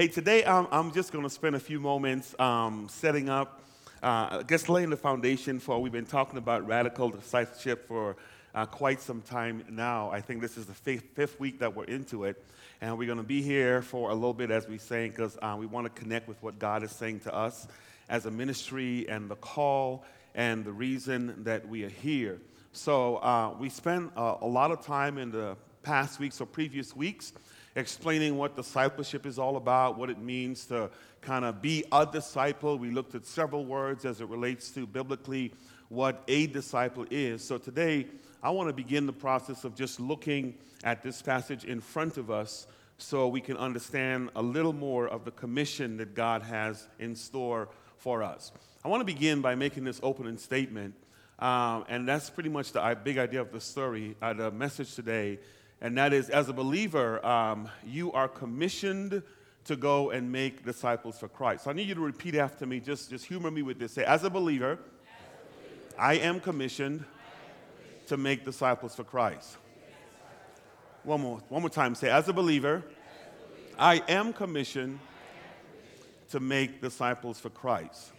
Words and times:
Hey, 0.00 0.08
today 0.08 0.42
I'm, 0.46 0.66
I'm 0.70 0.92
just 0.92 1.12
going 1.12 1.24
to 1.24 1.28
spend 1.28 1.56
a 1.56 1.60
few 1.60 1.78
moments 1.78 2.34
um, 2.40 2.88
setting 2.88 3.28
up, 3.28 3.60
uh, 4.02 4.42
just 4.44 4.70
laying 4.70 4.88
the 4.88 4.96
foundation 4.96 5.60
for. 5.60 5.78
We've 5.78 5.92
been 5.92 6.06
talking 6.06 6.38
about 6.38 6.66
radical 6.66 7.10
discipleship 7.10 7.86
for 7.86 8.16
uh, 8.54 8.64
quite 8.64 9.02
some 9.02 9.20
time 9.20 9.62
now. 9.68 10.10
I 10.10 10.22
think 10.22 10.40
this 10.40 10.56
is 10.56 10.64
the 10.64 10.72
fifth, 10.72 11.04
fifth 11.12 11.38
week 11.38 11.58
that 11.58 11.76
we're 11.76 11.84
into 11.84 12.24
it. 12.24 12.42
And 12.80 12.96
we're 12.96 13.04
going 13.04 13.18
to 13.18 13.22
be 13.22 13.42
here 13.42 13.82
for 13.82 14.08
a 14.08 14.14
little 14.14 14.32
bit 14.32 14.50
as 14.50 14.66
we 14.66 14.78
say, 14.78 15.10
because 15.10 15.36
uh, 15.42 15.54
we 15.58 15.66
want 15.66 15.84
to 15.84 16.00
connect 16.00 16.28
with 16.28 16.42
what 16.42 16.58
God 16.58 16.82
is 16.82 16.92
saying 16.92 17.20
to 17.20 17.34
us 17.34 17.68
as 18.08 18.24
a 18.24 18.30
ministry 18.30 19.06
and 19.06 19.28
the 19.28 19.36
call 19.36 20.06
and 20.34 20.64
the 20.64 20.72
reason 20.72 21.44
that 21.44 21.68
we 21.68 21.84
are 21.84 21.90
here. 21.90 22.40
So 22.72 23.16
uh, 23.16 23.54
we 23.60 23.68
spent 23.68 24.12
a 24.16 24.46
lot 24.46 24.70
of 24.70 24.80
time 24.80 25.18
in 25.18 25.30
the 25.30 25.58
past 25.82 26.18
weeks 26.18 26.40
or 26.40 26.46
previous 26.46 26.96
weeks 26.96 27.34
explaining 27.74 28.36
what 28.36 28.56
discipleship 28.56 29.26
is 29.26 29.38
all 29.38 29.56
about, 29.56 29.96
what 29.96 30.10
it 30.10 30.18
means 30.18 30.66
to 30.66 30.90
kind 31.20 31.44
of 31.44 31.62
be 31.62 31.84
a 31.92 32.06
disciple. 32.06 32.78
We 32.78 32.90
looked 32.90 33.14
at 33.14 33.26
several 33.26 33.64
words 33.64 34.04
as 34.04 34.20
it 34.20 34.28
relates 34.28 34.70
to 34.72 34.86
biblically 34.86 35.52
what 35.88 36.22
a 36.28 36.46
disciple 36.46 37.06
is. 37.10 37.42
So 37.42 37.58
today, 37.58 38.06
I 38.42 38.50
want 38.50 38.68
to 38.68 38.72
begin 38.72 39.06
the 39.06 39.12
process 39.12 39.64
of 39.64 39.74
just 39.74 40.00
looking 40.00 40.54
at 40.82 41.02
this 41.02 41.20
passage 41.20 41.64
in 41.64 41.80
front 41.80 42.16
of 42.16 42.30
us 42.30 42.66
so 42.96 43.28
we 43.28 43.40
can 43.40 43.56
understand 43.56 44.30
a 44.36 44.42
little 44.42 44.72
more 44.72 45.08
of 45.08 45.24
the 45.24 45.30
commission 45.30 45.96
that 45.98 46.14
God 46.14 46.42
has 46.42 46.86
in 46.98 47.14
store 47.14 47.68
for 47.98 48.22
us. 48.22 48.52
I 48.84 48.88
want 48.88 49.00
to 49.02 49.04
begin 49.04 49.40
by 49.40 49.54
making 49.54 49.84
this 49.84 50.00
opening 50.02 50.38
statement, 50.38 50.94
um, 51.38 51.84
and 51.88 52.08
that's 52.08 52.30
pretty 52.30 52.48
much 52.48 52.72
the 52.72 52.96
big 53.02 53.18
idea 53.18 53.40
of 53.40 53.52
the 53.52 53.60
story, 53.60 54.16
uh, 54.22 54.32
the 54.32 54.50
message 54.50 54.94
today 54.94 55.38
and 55.80 55.96
that 55.96 56.12
is 56.12 56.28
as 56.28 56.48
a 56.48 56.52
believer, 56.52 57.24
um, 57.24 57.68
you 57.86 58.12
are 58.12 58.28
commissioned 58.28 59.22
to 59.64 59.76
go 59.76 60.10
and 60.10 60.30
make 60.30 60.64
disciples 60.64 61.18
for 61.18 61.28
Christ. 61.28 61.64
So 61.64 61.70
I 61.70 61.72
need 61.72 61.88
you 61.88 61.94
to 61.94 62.00
repeat 62.00 62.34
after 62.34 62.66
me, 62.66 62.80
just, 62.80 63.10
just 63.10 63.24
humor 63.26 63.50
me 63.50 63.62
with 63.62 63.78
this. 63.78 63.92
Say, 63.92 64.04
as 64.04 64.24
a 64.24 64.30
believer, 64.30 64.72
as 64.72 64.78
a 64.78 65.58
believer 65.58 65.94
I, 65.98 66.14
am 66.14 66.40
commissioned 66.40 67.04
to 68.08 68.16
make 68.16 68.44
disciples 68.44 68.94
for 68.94 69.04
Christ. 69.04 69.56
One 71.02 71.20
more, 71.20 71.42
one 71.48 71.62
more 71.62 71.70
time. 71.70 71.94
Say, 71.94 72.10
as 72.10 72.28
a 72.28 72.32
believer, 72.32 72.82
I 73.78 74.02
am 74.08 74.32
commissioned 74.32 74.98
to 76.30 76.40
make 76.40 76.80
disciples 76.80 77.40
for 77.40 77.50
Christ. 77.50 78.12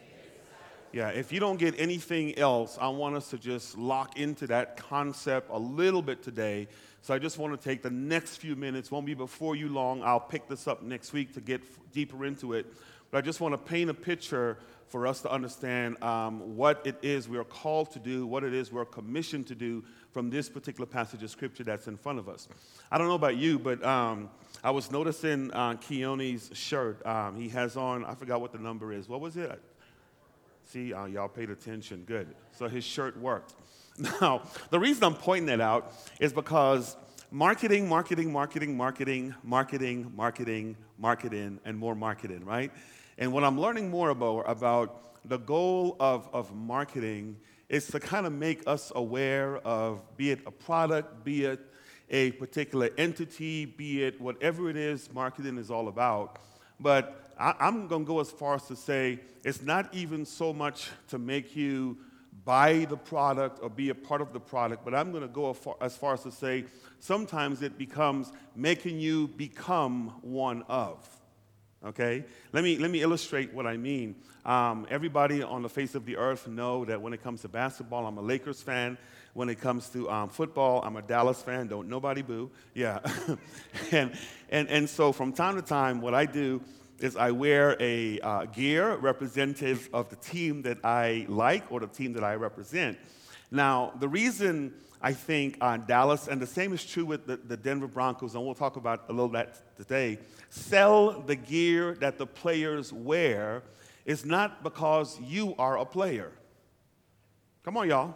Yeah, 0.94 1.10
if 1.10 1.32
you 1.32 1.40
don't 1.40 1.58
get 1.58 1.80
anything 1.80 2.38
else, 2.38 2.78
I 2.80 2.90
want 2.90 3.16
us 3.16 3.30
to 3.30 3.38
just 3.38 3.78
lock 3.78 4.18
into 4.20 4.48
that 4.48 4.76
concept 4.76 5.50
a 5.50 5.58
little 5.58 6.02
bit 6.02 6.22
today 6.22 6.68
so 7.04 7.16
I 7.16 7.20
just 7.20 7.40
want 7.40 7.60
to 7.60 7.70
take 7.70 7.82
the 7.82 7.90
next 7.90 8.38
few 8.38 8.56
minutes, 8.56 8.92
won't 8.92 9.08
be 9.08 9.16
before 9.16 9.56
you 9.56 9.70
long. 9.70 10.04
I'll 10.04 10.20
pick 10.20 10.48
this 10.48 10.68
up 10.68 10.84
next 10.84 11.14
week 11.14 11.34
to 11.34 11.42
get 11.42 11.62
deeper 11.92 12.26
into 12.26 12.54
it. 12.54 12.68
But 13.10 13.18
I 13.18 13.22
just 13.22 13.42
want 13.42 13.54
to 13.54 13.58
paint 13.58 13.90
a 13.90 13.94
picture 13.94 14.60
for 14.88 15.08
us 15.08 15.22
to 15.22 15.32
understand 15.32 16.02
um, 16.04 16.56
what 16.56 16.82
it 16.86 16.98
is 17.02 17.28
we 17.28 17.40
are 17.40 17.44
called 17.44 17.92
to 17.94 18.00
do, 18.00 18.28
what 18.28 18.44
it 18.44 18.54
is 18.54 18.72
we're 18.72 18.86
commissioned 18.86 19.48
to 19.48 19.56
do 19.56 19.84
from 20.12 20.30
this 20.30 20.48
particular 20.48 20.86
passage 20.86 21.24
of 21.24 21.32
scripture 21.32 21.64
that's 21.64 21.88
in 21.88 21.98
front 21.98 22.20
of 22.20 22.30
us. 22.30 22.48
I 22.92 23.00
don't 23.00 23.08
know 23.08 23.16
about 23.16 23.38
you, 23.38 23.58
but 23.58 23.84
um, 23.84 24.30
I 24.64 24.70
was 24.70 24.92
noticing 24.92 25.52
uh, 25.54 25.76
Keone's 25.76 26.52
shirt. 26.54 27.04
Um, 27.04 27.36
he 27.36 27.50
has 27.50 27.78
on, 27.78 28.06
I 28.06 28.14
forgot 28.14 28.42
what 28.42 28.52
the 28.52 28.60
number 28.60 28.94
is. 28.94 29.10
What 29.10 29.22
was 29.22 29.38
it? 29.38 29.60
See, 30.66 30.94
uh, 30.94 31.06
y'all 31.06 31.28
paid 31.28 31.50
attention. 31.50 32.04
Good. 32.06 32.34
So 32.58 32.68
his 32.68 32.84
shirt 32.84 33.18
worked. 33.18 33.54
Now, 34.22 34.44
the 34.70 34.80
reason 34.80 35.04
I'm 35.04 35.14
pointing 35.14 35.48
that 35.48 35.60
out 35.60 35.94
is 36.20 36.32
because 36.32 36.96
marketing, 37.30 37.90
marketing, 37.90 38.32
marketing, 38.32 38.76
marketing, 38.76 39.36
marketing, 39.44 40.12
marketing, 40.16 40.78
marketing, 40.98 41.60
and 41.66 41.78
more 41.78 41.94
marketing, 41.94 42.46
right? 42.46 42.72
And 43.18 43.34
what 43.34 43.44
I'm 43.44 43.60
learning 43.60 43.90
more 43.92 44.10
about, 44.10 44.50
about 44.50 45.20
the 45.26 45.38
goal 45.38 45.98
of, 46.00 46.30
of 46.34 46.56
marketing 46.56 47.36
is 47.70 47.88
to 47.88 48.00
kind 48.00 48.26
of 48.26 48.34
make 48.34 48.64
us 48.68 48.92
aware 48.96 49.58
of 49.58 50.02
be 50.18 50.32
it 50.32 50.40
a 50.46 50.52
product, 50.52 51.24
be 51.24 51.46
it 51.46 51.60
a 52.10 52.32
particular 52.34 52.90
entity, 52.98 53.66
be 53.66 54.04
it 54.04 54.20
whatever 54.20 54.70
it 54.70 54.76
is 54.76 55.10
marketing 55.14 55.58
is 55.58 55.72
all 55.72 55.88
about. 55.88 56.40
But 56.80 57.31
I, 57.42 57.68
am 57.68 57.88
going 57.88 58.04
to 58.04 58.08
go 58.08 58.20
as 58.20 58.30
far 58.30 58.56
as 58.56 58.68
to 58.68 58.76
say 58.76 59.20
it's 59.44 59.64
not 59.64 59.92
even 59.94 60.26
so 60.26 60.54
much 60.54 60.90
to 61.08 61.18
make 61.18 61.56
you 61.56 61.98
buy 62.46 62.86
the 62.88 62.98
product 62.98 63.60
or 63.64 63.70
be 63.70 63.90
a 63.90 63.96
part 63.96 64.22
of 64.22 64.32
the 64.32 64.40
product, 64.40 64.86
but 64.86 64.94
I'm 64.94 65.12
going 65.12 65.24
to 65.24 65.28
go 65.28 65.58
as 65.82 65.98
far 65.98 66.14
as 66.14 66.24
to 66.24 66.32
say 66.32 66.66
sometimes 67.00 67.64
it 67.64 67.80
becomes 67.80 68.32
making 68.56 69.00
you 69.00 69.28
become 69.28 70.14
one 70.22 70.64
of. 70.70 71.08
Okay? 71.84 72.24
Let 72.54 72.64
me, 72.64 72.78
let 72.78 72.92
me 72.92 73.02
illustrate 73.02 73.52
what 73.54 73.66
I 73.66 73.76
mean. 73.76 74.16
Um, 74.46 74.86
everybody 74.92 75.42
on 75.42 75.64
the 75.64 75.70
face 75.70 75.96
of 75.96 76.06
the 76.06 76.18
earth 76.18 76.48
know 76.48 76.86
that 76.86 77.02
when 77.02 77.12
it 77.12 77.24
comes 77.24 77.42
to 77.42 77.48
basketball, 77.48 78.06
I'm 78.06 78.20
a 78.20 78.22
Lakers 78.22 78.62
fan. 78.62 79.00
When 79.34 79.50
it 79.50 79.60
comes 79.60 79.90
to 79.90 80.10
um, 80.12 80.30
football, 80.30 80.84
I'm 80.84 80.96
a 80.96 81.02
Dallas 81.02 81.42
fan. 81.42 81.68
Don't 81.68 81.90
nobody 81.90 82.22
boo. 82.22 82.52
Yeah. 82.76 83.00
and, 83.92 84.16
and, 84.50 84.70
and 84.70 84.88
so 84.88 85.12
from 85.12 85.34
time 85.34 85.56
to 85.56 85.62
time, 85.64 86.02
what 86.02 86.14
I 86.14 86.26
do 86.26 86.62
is 87.04 87.16
I 87.16 87.32
wear 87.32 87.76
a 87.80 88.20
uh, 88.20 88.46
gear 88.46 88.96
representative 88.96 89.90
of 89.94 90.10
the 90.10 90.16
team 90.18 90.62
that 90.64 90.78
I 90.84 91.26
like 91.28 91.72
or 91.72 91.80
the 91.80 91.88
team 91.88 92.14
that 92.14 92.24
I 92.24 92.36
represent. 92.36 92.98
Now, 93.50 93.94
the 94.00 94.08
reason 94.08 94.74
I 95.02 95.14
think 95.14 95.58
uh, 95.62 95.78
Dallas, 95.78 96.28
and 96.28 96.40
the 96.40 96.48
same 96.48 96.74
is 96.74 96.86
true 96.86 97.06
with 97.06 97.26
the, 97.26 97.38
the 97.38 97.58
Denver 97.58 97.88
Broncos, 97.88 98.36
and 98.36 98.46
we'll 98.46 98.54
talk 98.54 98.76
about 98.76 99.06
a 99.10 99.12
little 99.12 99.30
bit 99.30 99.56
today, 99.76 100.20
sell 100.50 101.22
the 101.22 101.36
gear 101.36 101.96
that 101.96 102.18
the 102.18 102.28
players 102.28 102.94
wear 102.94 103.64
is 104.06 104.26
not 104.26 104.64
because 104.64 105.20
you 105.20 105.56
are 105.58 105.80
a 105.80 105.86
player. 105.86 106.32
Come 107.64 107.78
on, 107.78 107.90
y'all. 107.90 108.16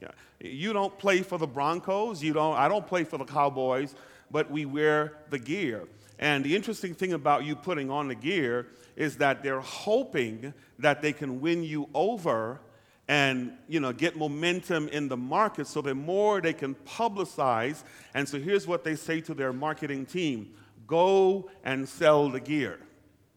Yeah. 0.00 0.10
You 0.40 0.72
don't 0.72 0.96
play 0.98 1.22
for 1.22 1.36
the 1.36 1.46
Broncos, 1.46 2.22
you 2.22 2.32
don't, 2.32 2.56
I 2.56 2.68
don't 2.68 2.86
play 2.86 3.02
for 3.02 3.18
the 3.18 3.24
Cowboys, 3.24 3.94
but 4.30 4.50
we 4.50 4.66
wear 4.66 5.14
the 5.30 5.38
gear. 5.38 5.88
And 6.18 6.44
the 6.44 6.56
interesting 6.56 6.94
thing 6.94 7.12
about 7.12 7.44
you 7.44 7.54
putting 7.54 7.90
on 7.90 8.08
the 8.08 8.14
gear 8.14 8.68
is 8.96 9.16
that 9.18 9.42
they're 9.42 9.60
hoping 9.60 10.52
that 10.78 11.00
they 11.00 11.12
can 11.12 11.40
win 11.40 11.62
you 11.62 11.88
over 11.94 12.60
and 13.06 13.52
you 13.68 13.80
know 13.80 13.92
get 13.92 14.16
momentum 14.16 14.88
in 14.88 15.08
the 15.08 15.16
market 15.16 15.66
so 15.66 15.80
the 15.80 15.94
more 15.94 16.40
they 16.40 16.52
can 16.52 16.74
publicize. 16.74 17.84
And 18.14 18.28
so 18.28 18.38
here's 18.38 18.66
what 18.66 18.84
they 18.84 18.96
say 18.96 19.20
to 19.22 19.34
their 19.34 19.52
marketing 19.52 20.06
team. 20.06 20.54
Go 20.86 21.50
and 21.64 21.88
sell 21.88 22.28
the 22.28 22.40
gear. 22.40 22.80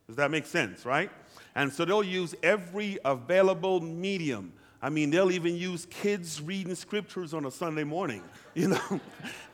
Does 0.08 0.16
that 0.18 0.32
make 0.32 0.46
sense 0.46 0.86
right? 0.86 1.12
And 1.56 1.72
so 1.72 1.86
they'll 1.86 2.04
use 2.04 2.34
every 2.42 2.98
available 3.06 3.82
medium 3.82 4.54
I 4.82 4.90
mean, 4.90 5.12
they'll 5.12 5.32
even 5.32 5.56
use 5.56 5.86
kids 5.86 6.42
reading 6.42 6.74
scriptures 6.74 7.34
on 7.34 7.46
a 7.46 7.52
Sunday 7.52 7.84
morning. 7.84 8.24
You 8.54 8.68
know, 8.68 9.00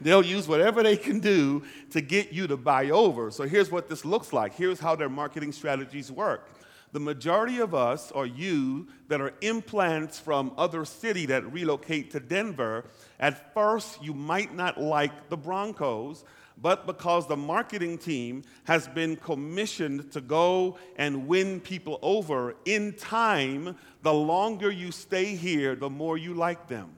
they'll 0.01 0.25
use 0.25 0.47
whatever 0.47 0.81
they 0.81 0.97
can 0.97 1.19
do 1.19 1.61
to 1.91 2.01
get 2.01 2.33
you 2.33 2.47
to 2.47 2.57
buy 2.57 2.89
over. 2.89 3.29
So 3.29 3.43
here's 3.43 3.69
what 3.69 3.87
this 3.87 4.03
looks 4.03 4.33
like. 4.33 4.55
Here's 4.55 4.79
how 4.79 4.95
their 4.95 5.07
marketing 5.07 5.51
strategies 5.51 6.11
work. 6.11 6.49
The 6.93 6.99
majority 6.99 7.59
of 7.59 7.75
us, 7.75 8.11
or 8.11 8.25
you, 8.25 8.87
that 9.07 9.21
are 9.21 9.35
implants 9.41 10.19
from 10.19 10.51
other 10.57 10.83
city 10.83 11.27
that 11.27 11.53
relocate 11.53 12.09
to 12.13 12.19
Denver, 12.19 12.85
at 13.19 13.53
first 13.53 14.01
you 14.01 14.15
might 14.15 14.55
not 14.55 14.81
like 14.81 15.29
the 15.29 15.37
Broncos 15.37 16.23
but 16.61 16.87
because 16.87 17.27
the 17.27 17.37
marketing 17.37 17.97
team 17.97 18.43
has 18.63 18.87
been 18.87 19.15
commissioned 19.15 20.11
to 20.11 20.21
go 20.21 20.77
and 20.97 21.27
win 21.27 21.59
people 21.59 21.99
over 22.01 22.55
in 22.65 22.93
time, 22.93 23.75
the 24.01 24.13
longer 24.13 24.71
you 24.71 24.91
stay 24.91 25.35
here, 25.35 25.75
the 25.75 25.89
more 25.89 26.17
you 26.17 26.33
like 26.33 26.67
them. 26.67 26.89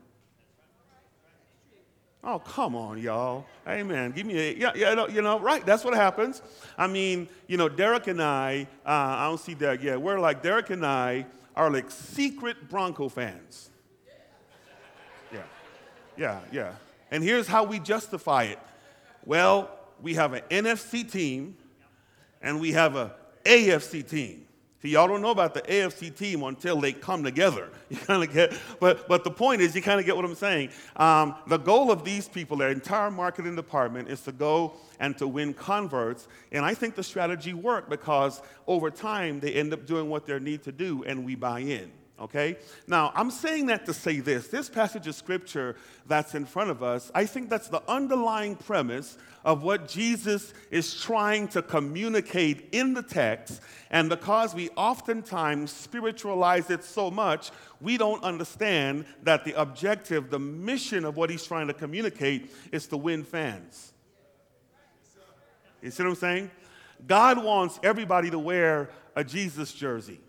Oh, 2.23 2.39
come 2.39 2.75
on, 2.75 2.97
y'all. 3.01 3.45
Amen. 3.67 4.11
Give 4.11 4.25
me 4.25 4.37
a, 4.37 4.53
yeah, 4.53 4.71
yeah, 4.75 5.07
you 5.07 5.21
know, 5.21 5.39
right. 5.39 5.65
That's 5.65 5.85
what 5.85 5.93
happens. 5.93 6.41
I 6.77 6.87
mean, 6.87 7.29
you 7.47 7.55
know, 7.55 7.69
Derek 7.69 8.07
and 8.07 8.21
I, 8.21 8.67
uh, 8.85 8.89
I 8.89 9.27
don't 9.27 9.39
see 9.39 9.53
Derek 9.53 9.83
yet. 9.83 10.01
We're 10.01 10.19
like, 10.19 10.43
Derek 10.43 10.69
and 10.69 10.85
I 10.85 11.25
are 11.55 11.71
like 11.71 11.89
secret 11.89 12.69
Bronco 12.69 13.07
fans. 13.07 13.69
Yeah, 15.33 15.39
yeah, 16.17 16.39
yeah. 16.51 16.73
And 17.09 17.23
here's 17.23 17.47
how 17.47 17.63
we 17.63 17.79
justify 17.79 18.43
it 18.43 18.59
well, 19.29 19.69
we 20.01 20.15
have 20.15 20.33
an 20.33 20.41
NFC 20.49 21.09
team 21.09 21.55
and 22.41 22.59
we 22.59 22.71
have 22.71 22.95
an 22.95 23.11
AFC 23.45 24.09
team. 24.09 24.47
See, 24.81 24.89
y'all 24.89 25.07
don't 25.07 25.21
know 25.21 25.29
about 25.29 25.53
the 25.53 25.61
AFC 25.61 26.17
team 26.17 26.41
until 26.41 26.81
they 26.81 26.93
come 26.93 27.23
together. 27.23 27.69
You 27.89 27.97
kind 27.97 28.23
of 28.23 28.31
get, 28.31 28.53
but 28.79 29.07
but 29.07 29.23
the 29.23 29.31
point 29.31 29.61
is, 29.61 29.75
you 29.75 29.81
kind 29.81 29.99
of 29.99 30.05
get 30.05 30.15
what 30.15 30.23
I'm 30.23 30.35
saying. 30.35 30.69
Um, 30.95 31.33
the 31.47 31.57
goal 31.57 31.91
of 31.91 32.03
these 32.03 32.27
people, 32.27 32.55
their 32.55 32.69
entire 32.69 33.09
marketing 33.09 33.55
department, 33.55 34.09
is 34.09 34.21
to 34.21 34.31
go 34.31 34.73
and 34.99 35.17
to 35.17 35.27
win 35.27 35.55
converts. 35.55 36.27
And 36.51 36.63
I 36.63 36.75
think 36.75 36.93
the 36.93 37.01
strategy 37.01 37.55
worked 37.55 37.89
because 37.89 38.43
over 38.67 38.91
time 38.91 39.39
they 39.39 39.53
end 39.53 39.73
up 39.73 39.87
doing 39.87 40.07
what 40.07 40.27
they 40.27 40.37
need 40.37 40.61
to 40.63 40.71
do, 40.71 41.03
and 41.03 41.25
we 41.25 41.33
buy 41.33 41.61
in. 41.61 41.91
Okay? 42.19 42.57
Now, 42.87 43.11
I'm 43.15 43.31
saying 43.31 43.67
that 43.67 43.85
to 43.85 43.93
say 43.93 44.19
this. 44.19 44.47
This 44.47 44.69
passage 44.69 45.07
of 45.07 45.15
scripture 45.15 45.75
that's 46.05 46.35
in 46.35 46.45
front 46.45 46.69
of 46.69 46.83
us, 46.83 47.11
I 47.15 47.25
think 47.25 47.49
that's 47.49 47.69
the 47.69 47.81
underlying 47.89 48.55
premise 48.55 49.17
of 49.45 49.63
what 49.63 49.87
Jesus 49.87 50.53
is 50.69 50.93
trying 50.99 51.47
to 51.49 51.61
communicate 51.61 52.69
in 52.73 52.93
the 52.93 53.01
text. 53.01 53.61
And 53.89 54.09
because 54.09 54.53
we 54.53 54.69
oftentimes 54.75 55.71
spiritualize 55.71 56.69
it 56.69 56.83
so 56.83 57.09
much, 57.09 57.51
we 57.79 57.97
don't 57.97 58.23
understand 58.23 59.05
that 59.23 59.45
the 59.45 59.53
objective, 59.53 60.29
the 60.29 60.39
mission 60.39 61.05
of 61.05 61.15
what 61.15 61.29
he's 61.29 61.45
trying 61.45 61.67
to 61.67 61.73
communicate 61.73 62.51
is 62.73 62.87
to 62.87 62.97
win 62.97 63.23
fans. 63.23 63.93
You 65.81 65.91
see 65.91 66.03
what 66.03 66.09
I'm 66.09 66.15
saying? 66.15 66.51
God 67.07 67.41
wants 67.41 67.79
everybody 67.81 68.29
to 68.29 68.39
wear 68.39 68.89
a 69.15 69.23
Jesus 69.23 69.71
jersey. 69.71 70.19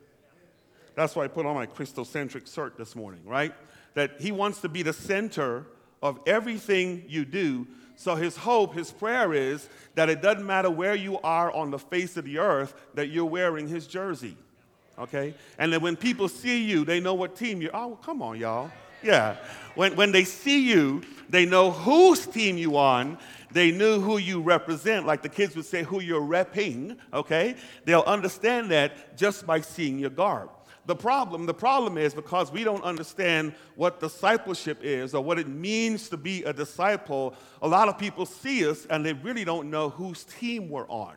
That's 1.00 1.16
why 1.16 1.24
I 1.24 1.28
put 1.28 1.46
on 1.46 1.54
my 1.54 1.64
Christocentric 1.64 2.52
shirt 2.52 2.76
this 2.76 2.94
morning, 2.94 3.22
right? 3.24 3.54
That 3.94 4.20
He 4.20 4.32
wants 4.32 4.60
to 4.60 4.68
be 4.68 4.82
the 4.82 4.92
center 4.92 5.64
of 6.02 6.20
everything 6.26 7.04
you 7.08 7.24
do. 7.24 7.66
So 7.96 8.16
His 8.16 8.36
hope, 8.36 8.74
His 8.74 8.90
prayer 8.90 9.32
is 9.32 9.66
that 9.94 10.10
it 10.10 10.20
doesn't 10.20 10.44
matter 10.44 10.70
where 10.70 10.94
you 10.94 11.18
are 11.20 11.50
on 11.52 11.70
the 11.70 11.78
face 11.78 12.18
of 12.18 12.26
the 12.26 12.36
earth, 12.36 12.74
that 12.92 13.08
you're 13.08 13.24
wearing 13.24 13.66
His 13.66 13.86
jersey. 13.86 14.36
Okay? 14.98 15.32
And 15.58 15.72
that 15.72 15.80
when 15.80 15.96
people 15.96 16.28
see 16.28 16.64
you, 16.64 16.84
they 16.84 17.00
know 17.00 17.14
what 17.14 17.34
team 17.34 17.62
you're. 17.62 17.74
Oh, 17.74 17.98
come 18.02 18.20
on, 18.20 18.38
y'all. 18.38 18.70
Yeah. 19.02 19.36
When, 19.76 19.96
when 19.96 20.12
they 20.12 20.24
see 20.24 20.68
you, 20.68 21.00
they 21.30 21.46
know 21.46 21.70
whose 21.70 22.26
team 22.26 22.58
you 22.58 22.76
on. 22.76 23.16
They 23.52 23.70
knew 23.70 24.02
who 24.02 24.18
you 24.18 24.42
represent, 24.42 25.06
like 25.06 25.22
the 25.22 25.30
kids 25.30 25.56
would 25.56 25.64
say, 25.64 25.82
who 25.82 26.00
you're 26.00 26.20
repping, 26.20 26.98
okay? 27.14 27.56
They'll 27.86 28.02
understand 28.02 28.70
that 28.72 29.16
just 29.16 29.46
by 29.46 29.62
seeing 29.62 29.98
your 29.98 30.10
garb. 30.10 30.50
The 30.86 30.96
problem, 30.96 31.46
the 31.46 31.54
problem 31.54 31.98
is 31.98 32.14
because 32.14 32.50
we 32.50 32.64
don't 32.64 32.82
understand 32.82 33.54
what 33.76 34.00
discipleship 34.00 34.80
is 34.82 35.14
or 35.14 35.22
what 35.22 35.38
it 35.38 35.48
means 35.48 36.08
to 36.08 36.16
be 36.16 36.42
a 36.44 36.52
disciple, 36.52 37.34
a 37.62 37.68
lot 37.68 37.88
of 37.88 37.98
people 37.98 38.26
see 38.26 38.68
us 38.68 38.86
and 38.86 39.04
they 39.04 39.12
really 39.12 39.44
don't 39.44 39.70
know 39.70 39.90
whose 39.90 40.24
team 40.24 40.68
we're 40.68 40.88
on. 40.88 41.14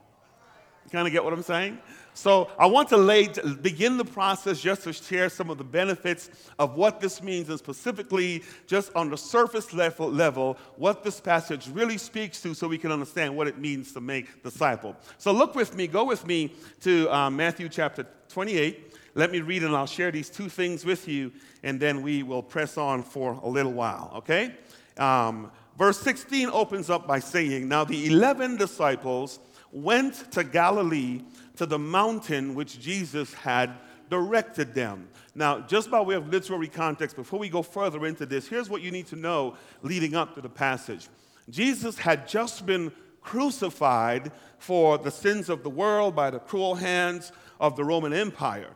You 0.86 0.92
kind 0.92 1.08
of 1.08 1.14
get 1.14 1.24
what 1.24 1.34
I'm 1.34 1.44
saying? 1.44 1.80
So 2.14 2.52
I 2.60 2.68
want 2.68 2.90
to 2.90 2.98
lay, 2.98 3.28
begin 3.62 3.98
the 3.98 4.06
process 4.06 4.60
just 4.60 4.84
to 4.84 4.94
share 4.94 5.30
some 5.30 5.50
of 5.50 5.58
the 5.58 5.64
benefits 5.64 6.30
of 6.60 6.76
what 6.76 7.00
this 7.00 7.24
means, 7.24 7.50
and 7.50 7.58
specifically, 7.58 8.44
just 8.68 8.94
on 8.96 9.10
the 9.10 9.18
surface 9.18 9.74
level, 9.74 10.12
level, 10.12 10.58
what 10.76 11.04
this 11.04 11.20
passage 11.20 11.68
really 11.70 11.98
speaks 11.98 12.42
to, 12.42 12.54
so 12.54 12.68
we 12.68 12.78
can 12.78 12.92
understand 12.92 13.36
what 13.36 13.48
it 13.48 13.58
means 13.58 13.94
to 13.94 14.02
make 14.02 14.44
disciple. 14.44 14.96
So 15.18 15.32
look 15.32 15.56
with 15.56 15.76
me, 15.76 15.88
go 15.88 16.04
with 16.04 16.28
me 16.28 16.54
to 16.82 17.12
um, 17.14 17.36
Matthew 17.36 17.68
chapter 17.70 18.06
28. 18.30 18.93
Let 19.16 19.32
me 19.32 19.42
read, 19.42 19.64
and 19.64 19.76
I'll 19.76 19.86
share 19.86 20.12
these 20.12 20.30
two 20.30 20.50
things 20.50 20.86
with 20.86 21.08
you, 21.08 21.32
and 21.62 21.80
then 21.80 22.02
we 22.02 22.24
will 22.24 22.44
press 22.44 22.78
on 22.78 23.04
for 23.04 23.34
a 23.34 23.48
little 23.48 23.74
while. 23.74 24.12
Okay? 24.18 24.56
Um, 24.98 25.52
verse 25.78 26.00
16 26.00 26.50
opens 26.50 26.90
up 26.90 27.08
by 27.08 27.20
saying, 27.20 27.68
"Now 27.68 27.84
the 27.84 28.08
eleven 28.08 28.58
disciples." 28.58 29.40
went 29.74 30.32
to 30.32 30.44
Galilee 30.44 31.22
to 31.58 31.66
the 31.66 31.80
mountain 31.80 32.56
which 32.56 32.80
Jesus 32.80 33.34
had 33.34 33.72
directed 34.10 34.74
them. 34.76 35.10
Now, 35.36 35.60
just 35.62 35.90
by 35.90 36.00
way 36.00 36.16
of 36.16 36.30
literary 36.30 36.68
context, 36.68 37.16
before 37.16 37.40
we 37.40 37.50
go 37.50 37.64
further 37.64 38.06
into 38.06 38.28
this, 38.28 38.48
here's 38.48 38.70
what 38.70 38.84
you 38.84 38.92
need 38.92 39.08
to 39.08 39.16
know 39.16 39.58
leading 39.82 40.16
up 40.16 40.36
to 40.36 40.42
the 40.42 40.50
passage. 40.50 41.10
Jesus 41.50 41.98
had 41.98 42.28
just 42.28 42.66
been 42.66 42.92
crucified 43.22 44.32
for 44.60 44.98
the 44.98 45.10
sins 45.10 45.50
of 45.50 45.64
the 45.64 45.70
world 45.70 46.16
by 46.16 46.30
the 46.30 46.40
cruel 46.40 46.76
hands 46.76 47.32
of 47.60 47.76
the 47.76 47.84
Roman 47.84 48.14
Empire. 48.14 48.70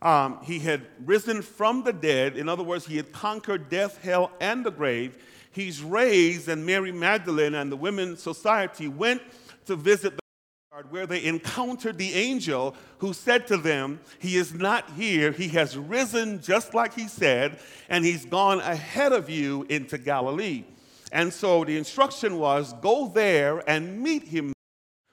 Um, 0.00 0.38
he 0.44 0.60
had 0.60 0.86
risen 1.04 1.42
from 1.42 1.82
the 1.82 1.92
dead. 1.92 2.36
In 2.36 2.48
other 2.48 2.62
words, 2.62 2.86
he 2.86 2.96
had 2.96 3.12
conquered 3.12 3.68
death, 3.68 4.02
hell, 4.02 4.30
and 4.40 4.64
the 4.64 4.70
grave. 4.70 5.18
He's 5.50 5.82
raised, 5.82 6.48
and 6.48 6.64
Mary 6.64 6.92
Magdalene 6.92 7.54
and 7.54 7.72
the 7.72 7.76
Women's 7.76 8.22
Society 8.22 8.86
went 8.86 9.22
to 9.66 9.74
visit 9.74 10.14
the 10.16 10.22
graveyard 10.70 10.92
where 10.92 11.06
they 11.06 11.24
encountered 11.24 11.98
the 11.98 12.14
angel 12.14 12.76
who 12.98 13.12
said 13.12 13.46
to 13.48 13.56
them, 13.56 13.98
He 14.20 14.36
is 14.36 14.54
not 14.54 14.88
here. 14.92 15.32
He 15.32 15.48
has 15.48 15.76
risen 15.76 16.40
just 16.40 16.74
like 16.74 16.94
he 16.94 17.08
said, 17.08 17.58
and 17.88 18.04
he's 18.04 18.24
gone 18.24 18.60
ahead 18.60 19.12
of 19.12 19.28
you 19.28 19.66
into 19.68 19.98
Galilee. 19.98 20.64
And 21.10 21.32
so 21.32 21.64
the 21.64 21.76
instruction 21.76 22.38
was 22.38 22.72
go 22.74 23.08
there 23.08 23.68
and 23.68 24.00
meet 24.00 24.24
him. 24.24 24.52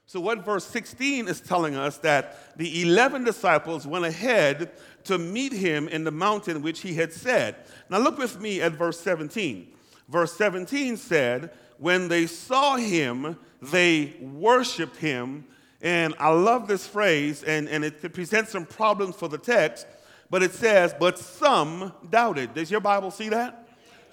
So, 0.07 0.19
what 0.19 0.45
verse 0.45 0.65
16 0.65 1.27
is 1.27 1.41
telling 1.41 1.75
us 1.75 1.97
that 1.99 2.57
the 2.57 2.83
11 2.83 3.23
disciples 3.23 3.87
went 3.87 4.05
ahead 4.05 4.71
to 5.05 5.17
meet 5.17 5.51
him 5.51 5.87
in 5.87 6.03
the 6.03 6.11
mountain 6.11 6.61
which 6.61 6.81
he 6.81 6.93
had 6.93 7.11
said. 7.11 7.55
Now, 7.89 7.97
look 7.99 8.17
with 8.17 8.39
me 8.39 8.61
at 8.61 8.73
verse 8.73 8.99
17. 8.99 9.67
Verse 10.07 10.33
17 10.33 10.97
said, 10.97 11.51
When 11.79 12.07
they 12.07 12.27
saw 12.27 12.75
him, 12.75 13.37
they 13.61 14.15
worshiped 14.21 14.97
him 14.97 15.45
and 15.85 16.15
I 16.19 16.29
love 16.29 16.67
this 16.67 16.87
phrase, 16.87 17.43
and, 17.43 17.69
and 17.69 17.85
it 17.85 18.11
presents 18.11 18.51
some 18.51 18.65
problems 18.65 19.15
for 19.15 19.29
the 19.29 19.37
text, 19.37 19.85
but 20.31 20.41
it 20.41 20.51
says, 20.51 20.95
but 20.99 21.19
some 21.19 21.93
doubted. 22.09 22.55
Does 22.55 22.71
your 22.71 22.79
Bible 22.79 23.11
see 23.11 23.29
that? 23.29 23.64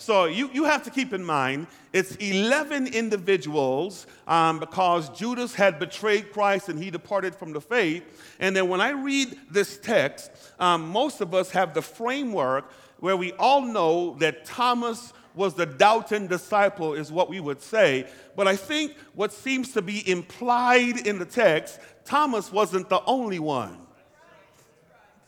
So 0.03 0.25
you, 0.25 0.51
you 0.53 0.65
have 0.65 0.83
to 0.83 0.91
keep 0.91 1.13
in 1.13 1.23
mind, 1.23 1.69
it's 1.93 2.17
11 2.17 2.89
individuals 2.89 4.09
um, 4.27 4.59
because 4.59 5.09
Judas 5.11 5.55
had 5.55 5.79
betrayed 5.79 6.33
Christ 6.33 6.69
and 6.69 6.77
he 6.77 6.91
departed 6.91 7.37
from 7.37 7.53
the 7.53 7.61
faith. 7.61 8.03
And 8.41 8.57
then 8.57 8.69
when 8.69 8.81
I 8.81 8.91
read 8.91 9.39
this 9.49 9.79
text, 9.79 10.33
um, 10.59 10.89
most 10.89 11.21
of 11.21 11.35
us 11.35 11.53
have 11.53 11.73
the 11.73 11.83
framework 11.83 12.73
where 12.99 13.17
we 13.17 13.31
all 13.35 13.63
know 13.63 14.17
that 14.19 14.45
Thomas 14.45 15.13
was 15.37 15.55
the 15.55 15.67
doubting 15.67 16.27
disciple, 16.27 16.95
is 16.95 17.13
what 17.13 17.31
we 17.31 17.39
would 17.39 17.63
say. 17.63 18.09
But 18.35 18.49
I 18.49 18.57
think 18.57 18.97
what 19.15 19.33
seems 19.33 19.73
to 19.75 19.83
be 19.83 20.11
implied 20.11 21.07
in 21.07 21.21
the 21.21 21.25
text, 21.25 21.79
Thomas 22.05 22.51
wasn't 22.51 22.89
the 22.89 23.05
only 23.05 23.39
one. 23.39 23.82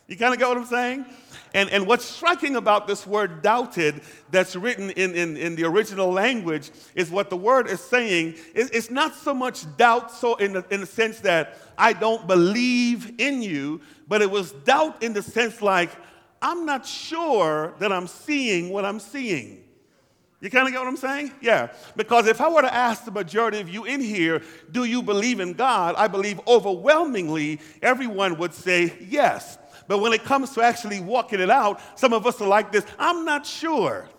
You 0.07 0.17
kind 0.17 0.33
of 0.33 0.39
get 0.39 0.47
what 0.47 0.57
I'm 0.57 0.65
saying? 0.65 1.05
And, 1.55 1.69
and 1.69 1.87
what's 1.87 2.03
striking 2.03 2.57
about 2.57 2.85
this 2.85 3.07
word 3.07 3.41
doubted 3.41 4.01
that's 4.29 4.55
written 4.55 4.89
in, 4.91 5.15
in, 5.15 5.37
in 5.37 5.55
the 5.55 5.63
original 5.63 6.11
language 6.11 6.69
is 6.95 7.09
what 7.09 7.29
the 7.29 7.37
word 7.37 7.69
is 7.69 7.79
saying. 7.79 8.35
It, 8.53 8.71
it's 8.73 8.91
not 8.91 9.15
so 9.15 9.33
much 9.33 9.65
doubt, 9.77 10.11
so 10.11 10.35
in 10.35 10.53
the, 10.53 10.65
in 10.69 10.81
the 10.81 10.85
sense 10.85 11.21
that 11.21 11.57
I 11.77 11.93
don't 11.93 12.27
believe 12.27 13.19
in 13.19 13.41
you, 13.41 13.81
but 14.07 14.21
it 14.21 14.29
was 14.29 14.51
doubt 14.51 15.01
in 15.01 15.13
the 15.13 15.23
sense 15.23 15.61
like, 15.61 15.91
I'm 16.41 16.65
not 16.65 16.85
sure 16.85 17.73
that 17.79 17.91
I'm 17.91 18.07
seeing 18.07 18.69
what 18.69 18.85
I'm 18.85 18.99
seeing. 18.99 19.63
You 20.41 20.49
kind 20.49 20.67
of 20.67 20.73
get 20.73 20.79
what 20.79 20.87
I'm 20.87 20.97
saying? 20.97 21.31
Yeah. 21.41 21.71
Because 21.95 22.27
if 22.27 22.41
I 22.41 22.49
were 22.49 22.61
to 22.61 22.73
ask 22.73 23.05
the 23.05 23.11
majority 23.11 23.61
of 23.61 23.69
you 23.69 23.85
in 23.85 24.01
here, 24.01 24.43
do 24.71 24.83
you 24.83 25.01
believe 25.01 25.39
in 25.39 25.53
God? 25.53 25.95
I 25.97 26.07
believe 26.07 26.39
overwhelmingly 26.45 27.61
everyone 27.81 28.37
would 28.37 28.53
say 28.53 28.93
yes. 29.09 29.57
But 29.87 29.99
when 29.99 30.13
it 30.13 30.23
comes 30.23 30.51
to 30.51 30.61
actually 30.61 30.99
walking 30.99 31.39
it 31.39 31.49
out, 31.49 31.79
some 31.95 32.13
of 32.13 32.25
us 32.25 32.41
are 32.41 32.47
like 32.47 32.71
this 32.71 32.85
I'm 32.97 33.25
not 33.25 33.45
sure. 33.45 34.09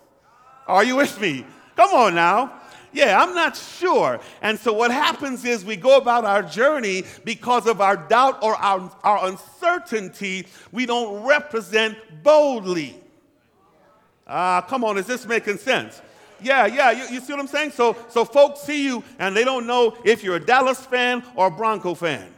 Are 0.67 0.83
you 0.83 0.97
with 0.97 1.19
me? 1.19 1.45
Come 1.75 1.93
on 1.93 2.15
now. 2.15 2.53
Yeah, 2.93 3.21
I'm 3.21 3.35
not 3.35 3.55
sure. 3.55 4.19
And 4.41 4.57
so 4.57 4.73
what 4.73 4.91
happens 4.91 5.45
is 5.45 5.63
we 5.63 5.75
go 5.75 5.97
about 5.97 6.25
our 6.25 6.41
journey 6.41 7.03
because 7.23 7.67
of 7.67 7.79
our 7.81 7.95
doubt 7.95 8.41
or 8.41 8.55
our, 8.55 8.91
our 9.03 9.27
uncertainty, 9.27 10.47
we 10.71 10.85
don't 10.85 11.23
represent 11.23 11.97
boldly. 12.23 12.99
Ah, 14.25 14.57
uh, 14.57 14.61
come 14.61 14.83
on, 14.83 14.97
is 14.97 15.05
this 15.05 15.25
making 15.25 15.57
sense? 15.57 16.01
Yeah, 16.41 16.65
yeah, 16.65 16.91
you, 16.91 17.15
you 17.15 17.21
see 17.21 17.33
what 17.33 17.39
I'm 17.39 17.47
saying? 17.47 17.71
So, 17.71 17.95
so 18.09 18.25
folks 18.25 18.61
see 18.61 18.83
you 18.85 19.03
and 19.19 19.35
they 19.35 19.43
don't 19.43 19.67
know 19.67 19.97
if 20.03 20.23
you're 20.23 20.35
a 20.35 20.45
Dallas 20.45 20.85
fan 20.85 21.23
or 21.35 21.47
a 21.47 21.51
Bronco 21.51 21.93
fan 21.93 22.33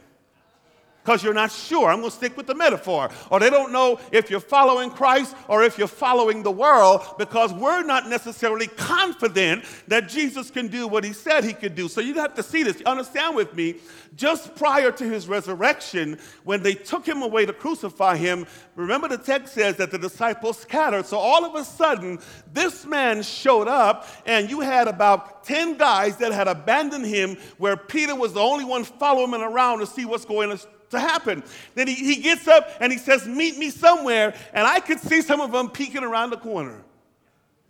because 1.10 1.24
you're 1.24 1.34
not 1.34 1.50
sure. 1.50 1.90
I'm 1.90 1.98
going 1.98 2.10
to 2.10 2.16
stick 2.16 2.36
with 2.36 2.46
the 2.46 2.54
metaphor. 2.54 3.10
Or 3.32 3.40
they 3.40 3.50
don't 3.50 3.72
know 3.72 3.98
if 4.12 4.30
you're 4.30 4.38
following 4.38 4.90
Christ 4.90 5.34
or 5.48 5.64
if 5.64 5.76
you're 5.76 5.88
following 5.88 6.44
the 6.44 6.52
world 6.52 7.02
because 7.18 7.52
we're 7.52 7.82
not 7.82 8.08
necessarily 8.08 8.68
confident 8.68 9.64
that 9.88 10.08
Jesus 10.08 10.52
can 10.52 10.68
do 10.68 10.86
what 10.86 11.02
he 11.02 11.12
said 11.12 11.42
he 11.42 11.52
could 11.52 11.74
do. 11.74 11.88
So 11.88 12.00
you 12.00 12.14
have 12.14 12.34
to 12.34 12.44
see 12.44 12.62
this. 12.62 12.80
Understand 12.82 13.34
with 13.34 13.56
me, 13.56 13.74
just 14.14 14.54
prior 14.54 14.92
to 14.92 15.04
his 15.04 15.26
resurrection, 15.26 16.16
when 16.44 16.62
they 16.62 16.74
took 16.74 17.04
him 17.04 17.22
away 17.22 17.44
to 17.44 17.52
crucify 17.52 18.16
him, 18.16 18.46
remember 18.76 19.08
the 19.08 19.18
text 19.18 19.54
says 19.54 19.78
that 19.78 19.90
the 19.90 19.98
disciples 19.98 20.58
scattered. 20.58 21.06
So 21.06 21.18
all 21.18 21.44
of 21.44 21.56
a 21.56 21.64
sudden, 21.64 22.20
this 22.52 22.86
man 22.86 23.24
showed 23.24 23.66
up, 23.66 24.06
and 24.26 24.48
you 24.48 24.60
had 24.60 24.86
about 24.86 25.42
10 25.42 25.76
guys 25.76 26.18
that 26.18 26.30
had 26.30 26.46
abandoned 26.46 27.06
him, 27.06 27.36
where 27.58 27.76
Peter 27.76 28.14
was 28.14 28.34
the 28.34 28.40
only 28.40 28.64
one 28.64 28.84
following 28.84 29.32
him 29.32 29.42
around 29.42 29.80
to 29.80 29.86
see 29.86 30.04
what's 30.04 30.24
going 30.24 30.52
on 30.52 30.60
to 30.90 31.00
happen. 31.00 31.42
Then 31.74 31.88
he, 31.88 31.94
he 31.94 32.16
gets 32.16 32.46
up 32.46 32.70
and 32.80 32.92
he 32.92 32.98
says, 32.98 33.26
Meet 33.26 33.58
me 33.58 33.70
somewhere. 33.70 34.34
And 34.52 34.66
I 34.66 34.80
could 34.80 35.00
see 35.00 35.22
some 35.22 35.40
of 35.40 35.52
them 35.52 35.70
peeking 35.70 36.04
around 36.04 36.30
the 36.30 36.36
corner. 36.36 36.82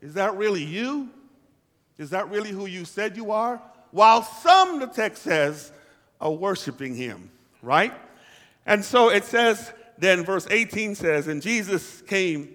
Is 0.01 0.15
that 0.15 0.37
really 0.37 0.65
you? 0.65 1.09
Is 1.99 2.11
that 2.11 2.31
really 2.31 2.51
who 2.51 2.67
you 2.67 2.85
said 2.85 3.17
you 3.17 3.31
are? 3.31 3.61
While 3.91 4.23
some, 4.23 4.79
the 4.81 4.87
text 4.87 5.23
says, 5.23 5.73
are 6.21 6.31
worshiping 6.31 6.95
him, 6.95 7.31
right? 7.63 7.93
And 8.67 8.85
so 8.85 9.11
it 9.11 9.25
says, 9.25 9.73
then 9.99 10.25
verse 10.25 10.47
18 10.51 10.95
says, 10.95 11.29
And 11.29 11.43
Jesus 11.43 12.03
came 12.03 12.55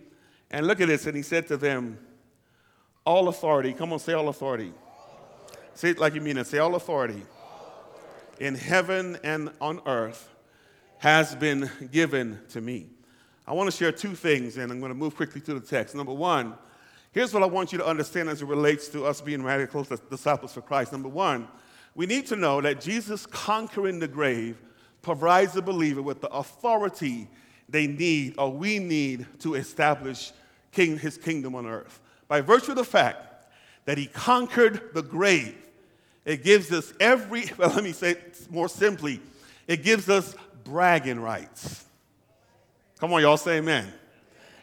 And 0.50 0.68
look 0.68 0.82
at 0.82 0.88
this. 0.88 1.06
And 1.06 1.16
he 1.16 1.22
said 1.22 1.48
to 1.48 1.58
them, 1.58 1.98
All 3.06 3.28
authority, 3.28 3.74
come 3.74 3.94
on, 3.94 4.00
say 4.00 4.14
all 4.14 4.30
authority. 4.30 4.74
Say 5.74 5.92
it 5.92 6.00
like 6.00 6.16
you 6.16 6.22
mean 6.22 6.38
it. 6.38 6.48
Say 6.48 6.58
all 6.58 6.76
authority 6.76 7.24
in 8.40 8.56
heaven 8.56 9.18
and 9.24 9.50
on 9.62 9.80
earth 9.86 10.30
has 11.00 11.36
been 11.36 11.70
given 11.92 12.40
to 12.50 12.62
me. 12.62 12.88
I 13.48 13.54
want 13.54 13.70
to 13.70 13.76
share 13.76 13.92
two 13.92 14.16
things, 14.16 14.58
and 14.58 14.72
I'm 14.72 14.80
going 14.80 14.92
to 14.92 14.98
move 14.98 15.16
quickly 15.16 15.42
to 15.42 15.54
the 15.54 15.60
text. 15.60 15.94
Number 15.94 16.14
one, 16.14 16.56
here's 17.12 17.34
what 17.34 17.44
I 17.44 17.46
want 17.46 17.72
you 17.72 17.78
to 17.78 17.86
understand 17.86 18.30
as 18.30 18.42
it 18.42 18.46
relates 18.46 18.88
to 18.90 19.06
us 19.06 19.22
being 19.22 19.44
radical 19.44 19.84
disciples 19.84 20.54
for 20.54 20.62
Christ. 20.62 20.92
Number 20.92 21.10
one, 21.10 21.48
we 21.94 22.06
need 22.06 22.28
to 22.28 22.36
know 22.36 22.60
that 22.62 22.82
Jesus 22.82 23.26
conquering 23.26 24.00
the 24.00 24.08
grave 24.08 24.58
provides 25.02 25.54
the 25.54 25.62
believer 25.62 26.02
with 26.02 26.22
the 26.22 26.30
authority 26.30 27.28
they 27.70 27.88
need 27.88 28.36
or 28.38 28.52
we 28.52 28.80
need 28.80 29.26
to 29.40 29.56
establish 29.56 30.32
king, 30.72 30.98
his 30.98 31.18
kingdom 31.18 31.56
on 31.56 31.66
earth. 31.66 32.00
By 32.28 32.42
virtue 32.42 32.72
of 32.72 32.78
the 32.78 32.84
fact 32.84 33.48
that 33.86 33.98
he 33.98 34.08
conquered 34.08 34.94
the 34.94 35.04
grave, 35.04 35.56
it 36.26 36.44
gives 36.44 36.72
us 36.72 36.94
every, 37.00 37.46
well, 37.58 37.70
let 37.70 37.84
me 37.84 37.92
say 37.92 38.16
more 38.50 38.68
simply, 38.68 39.22
it 39.68 39.84
gives 39.84 40.10
us 40.10 40.36
bragging 40.66 41.22
rights. 41.22 41.86
Come 43.00 43.14
on, 43.14 43.22
y'all 43.22 43.38
say 43.38 43.60
amen. 43.60 43.88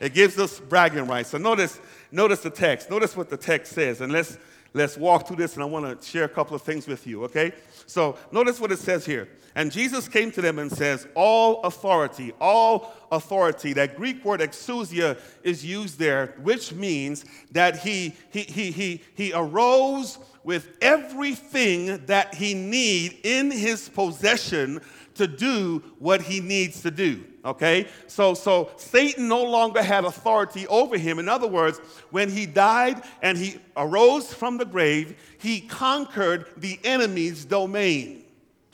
It 0.01 0.13
gives 0.13 0.39
us 0.39 0.61
bragging 0.61 1.07
rights. 1.07 1.31
So 1.31 1.39
notice, 1.39 1.81
notice 2.11 2.41
the 2.41 2.51
text. 2.51 2.91
Notice 2.91 3.17
what 3.17 3.31
the 3.31 3.37
text 3.37 3.73
says. 3.73 4.01
And 4.01 4.13
let's 4.13 4.37
let's 4.75 4.97
walk 4.97 5.27
through 5.27 5.37
this 5.37 5.55
and 5.55 5.63
I 5.63 5.67
want 5.67 6.01
to 6.01 6.07
share 6.07 6.25
a 6.25 6.29
couple 6.29 6.57
of 6.57 6.63
things 6.63 6.87
with 6.87 7.07
you, 7.07 7.25
okay? 7.25 7.53
So 7.87 8.17
notice 8.31 8.61
what 8.61 8.73
it 8.73 8.79
says 8.79 9.05
here. 9.05 9.29
And 9.55 9.71
Jesus 9.71 10.09
came 10.09 10.31
to 10.33 10.41
them 10.41 10.59
and 10.59 10.73
says, 10.73 11.07
All 11.15 11.63
authority, 11.63 12.33
all 12.41 12.95
authority. 13.13 13.75
That 13.75 13.97
Greek 13.97 14.25
word 14.25 14.41
exousia 14.41 15.19
is 15.43 15.65
used 15.65 15.99
there, 15.99 16.35
which 16.43 16.73
means 16.73 17.25
that 17.51 17.81
he, 17.81 18.15
he, 18.31 18.41
he, 18.41 18.71
he, 18.71 19.03
he 19.15 19.33
arose 19.35 20.19
with 20.43 20.77
everything 20.81 22.05
that 22.07 22.35
he 22.35 22.55
need 22.55 23.21
in 23.25 23.51
his 23.51 23.89
possession 23.91 24.81
to 25.14 25.26
do 25.26 25.83
what 25.99 26.23
he 26.23 26.40
needs 26.40 26.83
to 26.83 26.90
do. 26.90 27.25
Okay? 27.45 27.88
So 28.07 28.35
so 28.35 28.71
Satan 28.76 29.28
no 29.28 29.42
longer 29.42 29.83
had 29.83 30.04
authority 30.04 30.66
over 30.69 30.97
him. 30.97 31.19
In 31.19 31.28
other 31.28 31.49
words, 31.49 31.78
when 32.11 32.31
he 32.31 32.47
died 32.47 33.02
and 33.23 33.37
he 33.37 33.59
arose 33.76 34.33
from 34.33 34.59
the 34.59 34.64
grave, 34.64 35.16
he 35.38 35.61
conquered 35.61 36.47
the 36.57 36.78
enemy's 36.85 37.45
domain. 37.45 38.22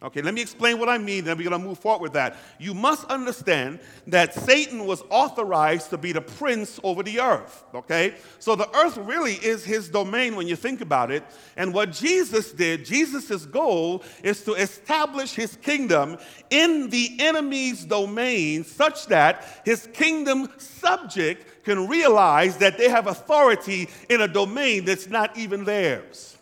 Okay, 0.01 0.23
let 0.23 0.33
me 0.33 0.41
explain 0.41 0.79
what 0.79 0.89
I 0.89 0.97
mean, 0.97 1.25
then 1.25 1.37
we're 1.37 1.49
going 1.51 1.61
to 1.61 1.67
move 1.67 1.81
forward 1.81 2.03
with 2.03 2.13
that. 2.13 2.37
You 2.61 2.73
must 2.73 3.05
understand 3.07 3.81
that 4.07 4.33
Satan 4.33 4.87
was 4.87 5.03
authorized 5.11 5.91
to 5.91 5.99
be 5.99 6.13
the 6.13 6.21
prince 6.21 6.79
over 6.85 7.03
the 7.03 7.19
earth. 7.19 7.65
Okay, 7.75 8.15
so 8.39 8.55
the 8.55 8.73
earth 8.77 8.97
really 8.97 9.35
is 9.35 9.65
his 9.65 9.89
domain 9.89 10.37
when 10.37 10.47
you 10.47 10.55
think 10.55 10.83
about 10.83 11.11
it. 11.11 11.25
And 11.57 11.75
what 11.75 11.91
Jesus 11.91 12.53
did, 12.53 12.85
Jesus' 12.85 13.45
goal 13.45 14.05
is 14.23 14.45
to 14.45 14.55
establish 14.55 15.35
his 15.35 15.57
kingdom 15.57 16.19
in 16.49 16.91
the 16.91 17.17
enemy's 17.19 17.85
domain 17.85 18.63
such 18.63 19.07
that 19.07 19.63
his 19.65 19.89
kingdom 19.93 20.49
subject 20.59 21.65
can 21.65 21.89
realize 21.89 22.57
that 22.59 22.79
they 22.79 22.89
have 22.89 23.09
authority 23.09 23.89
in 24.09 24.21
a 24.21 24.29
domain 24.29 24.85
that's 24.85 25.09
not 25.09 25.37
even 25.37 25.65
theirs. 25.65 26.39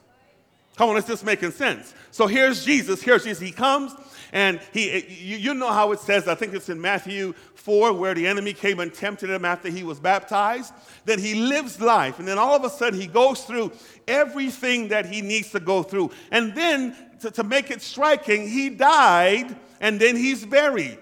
Come 0.77 0.91
on, 0.91 0.99
it's 0.99 1.07
just 1.07 1.25
making 1.25 1.53
sense. 1.53 1.95
So 2.17 2.27
here's 2.27 2.65
Jesus. 2.65 3.03
Here's 3.03 3.25
Jesus. 3.25 3.41
He 3.41 3.53
comes 3.53 3.95
and 4.33 4.59
he, 4.73 5.37
you, 5.37 5.53
know 5.53 5.71
how 5.71 5.93
it 5.93 6.01
says, 6.01 6.27
I 6.27 6.35
think 6.35 6.55
it's 6.55 6.71
in 6.71 6.81
Matthew 6.81 7.35
4, 7.57 7.93
where 7.93 8.15
the 8.15 8.27
enemy 8.27 8.55
came 8.55 8.81
and 8.81 8.93
tempted 8.93 9.29
him 9.29 9.45
after 9.45 9.69
he 9.69 9.83
was 9.83 10.01
baptized. 10.01 10.73
Then 11.05 11.19
he 11.19 11.35
lives 11.35 11.79
life. 11.79 12.19
And 12.19 12.27
then 12.27 12.39
all 12.39 12.57
of 12.57 12.65
a 12.65 12.71
sudden 12.71 12.99
he 12.99 13.07
goes 13.07 13.43
through 13.43 13.71
everything 14.09 14.89
that 14.89 15.05
he 15.05 15.21
needs 15.21 15.51
to 15.51 15.61
go 15.61 15.83
through. 15.83 16.11
And 16.31 16.55
then 16.55 16.97
to, 17.21 17.31
to 17.33 17.45
make 17.45 17.71
it 17.71 17.83
striking, 17.83 18.49
he 18.49 18.71
died 18.71 19.55
and 19.83 20.01
then 20.01 20.17
he's 20.17 20.43
buried. 20.43 20.97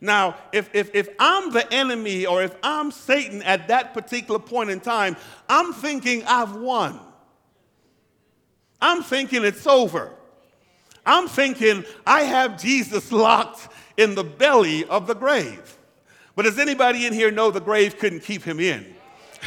Now, 0.00 0.36
if, 0.52 0.72
if, 0.72 0.94
if 0.94 1.08
I'm 1.18 1.50
the 1.50 1.66
enemy 1.74 2.26
or 2.26 2.44
if 2.44 2.54
I'm 2.62 2.92
Satan 2.92 3.42
at 3.42 3.66
that 3.66 3.92
particular 3.92 4.38
point 4.38 4.70
in 4.70 4.78
time, 4.78 5.16
I'm 5.48 5.72
thinking 5.72 6.22
I've 6.28 6.54
won. 6.54 7.00
I'm 8.80 9.02
thinking 9.02 9.44
it's 9.44 9.66
over. 9.66 10.12
I'm 11.06 11.28
thinking 11.28 11.84
I 12.06 12.22
have 12.22 12.60
Jesus 12.60 13.12
locked 13.12 13.68
in 13.96 14.14
the 14.14 14.24
belly 14.24 14.84
of 14.86 15.06
the 15.06 15.14
grave. 15.14 15.76
But 16.36 16.44
does 16.44 16.58
anybody 16.58 17.06
in 17.06 17.12
here 17.12 17.30
know 17.30 17.50
the 17.50 17.60
grave 17.60 17.98
couldn't 17.98 18.20
keep 18.20 18.42
him 18.42 18.58
in? 18.58 18.94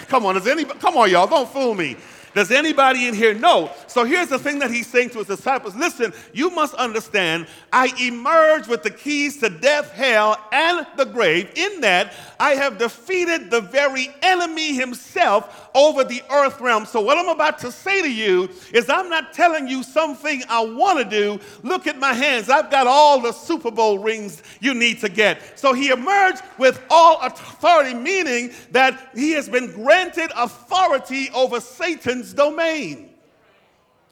Come 0.08 0.26
on, 0.26 0.36
does 0.36 0.48
anybody, 0.48 0.80
come 0.80 0.96
on, 0.96 1.10
y'all, 1.10 1.28
don't 1.28 1.50
fool 1.50 1.74
me. 1.74 1.98
Does 2.38 2.52
anybody 2.52 3.08
in 3.08 3.16
here 3.16 3.34
know? 3.34 3.72
So 3.88 4.04
here's 4.04 4.28
the 4.28 4.38
thing 4.38 4.60
that 4.60 4.70
he's 4.70 4.86
saying 4.86 5.10
to 5.10 5.18
his 5.18 5.28
disciples 5.28 5.76
listen, 5.76 6.14
you 6.34 6.52
must 6.52 6.76
understand, 6.76 7.48
I 7.74 7.92
emerge 8.00 8.68
with 8.68 8.84
the 8.84 8.92
keys 8.92 9.38
to 9.40 9.50
death, 9.50 9.92
hell, 9.92 10.38
and 10.52 10.86
the 10.98 11.06
grave, 11.06 11.50
in 11.56 11.82
that 11.82 12.14
I 12.40 12.52
have 12.52 12.78
defeated 12.78 13.50
the 13.50 13.62
very 13.62 14.14
enemy 14.22 14.76
himself 14.76 15.67
over 15.78 16.04
the 16.04 16.24
earth 16.32 16.60
realm. 16.60 16.86
So, 16.86 17.00
what 17.00 17.18
I'm 17.18 17.30
about 17.30 17.60
to 17.60 17.72
say 17.72 18.02
to 18.02 18.12
you 18.12 18.50
is, 18.74 18.90
I'm 18.90 19.10
not 19.10 19.32
telling 19.32 19.68
you 19.68 19.84
something 19.84 20.44
I 20.50 20.66
want 20.66 20.98
to 20.98 21.06
do. 21.06 21.40
Look 21.62 21.86
at 21.86 22.00
my 22.00 22.14
hands. 22.14 22.50
I've 22.50 22.72
got 22.72 22.88
all 22.88 23.22
the 23.22 23.32
Super 23.32 23.70
Bowl 23.70 24.00
rings 24.00 24.42
you 24.60 24.74
need 24.74 25.00
to 25.02 25.10
get. 25.10 25.58
So, 25.58 25.74
he 25.74 25.90
emerged 25.90 26.42
with 26.58 26.84
all 26.90 27.22
authority, 27.22 27.94
meaning 27.94 28.52
that 28.72 29.12
he 29.14 29.32
has 29.34 29.48
been 29.48 29.72
granted 29.72 30.32
authority 30.36 31.30
over 31.30 31.62
Satan's 31.62 32.34
domain. 32.34 33.12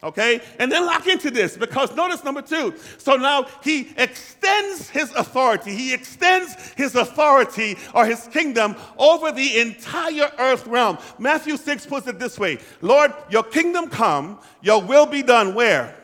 Okay? 0.06 0.40
And 0.60 0.72
then 0.72 0.86
lock 0.86 1.08
into 1.08 1.32
this 1.32 1.58
because 1.58 1.94
notice 1.96 2.24
number 2.24 2.44
two. 2.44 2.76
So 3.00 3.16
now 3.16 3.48
he 3.64 3.90
extends 3.98 4.88
his 4.88 5.12
authority. 5.14 5.76
He 5.76 5.94
extends 5.94 6.54
his 6.78 6.96
authority 6.96 7.76
or 7.94 8.06
his 8.06 8.28
kingdom 8.28 8.76
over 9.00 9.32
the 9.32 9.60
entire 9.60 10.32
earth 10.38 10.68
realm. 10.68 11.00
Matthew 11.18 11.58
6 11.58 11.88
puts 11.88 12.08
it 12.08 12.20
this 12.20 12.38
way 12.38 12.60
Lord, 12.82 13.14
your 13.32 13.44
kingdom 13.44 13.90
come, 13.90 14.40
your 14.62 14.82
will 14.82 15.08
be 15.08 15.24
done 15.24 15.56
where? 15.56 15.96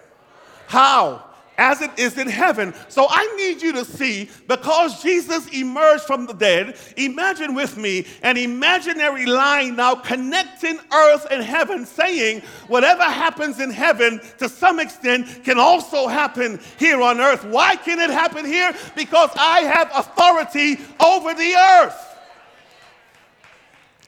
How? 0.68 1.31
As 1.62 1.80
it 1.80 1.92
is 1.96 2.18
in 2.18 2.28
heaven. 2.28 2.74
So 2.90 3.06
I 3.08 3.24
need 3.38 3.62
you 3.62 3.72
to 3.74 3.86
see, 3.86 4.32
because 4.48 5.04
Jesus 5.04 5.48
emerged 5.50 6.06
from 6.06 6.26
the 6.26 6.34
dead, 6.34 6.76
imagine 6.98 7.54
with 7.54 7.78
me 7.78 8.08
an 8.24 8.36
imaginary 8.36 9.28
line 9.28 9.76
now 9.76 9.94
connecting 9.94 10.80
earth 10.92 11.28
and 11.30 11.44
heaven, 11.44 11.86
saying, 11.86 12.42
whatever 12.68 13.04
happens 13.04 13.60
in 13.60 13.70
heaven 13.70 14.20
to 14.40 14.50
some 14.50 14.80
extent 14.80 15.44
can 15.44 15.60
also 15.60 16.08
happen 16.08 16.60
here 16.80 17.00
on 17.00 17.22
earth. 17.22 17.46
Why 17.46 17.76
can 17.76 18.00
it 18.00 18.10
happen 18.10 18.44
here? 18.44 18.74
Because 18.96 19.30
I 19.36 19.62
have 19.62 19.92
authority 19.94 20.80
over 21.00 21.36
the 21.36 21.54
earth. 21.54 22.11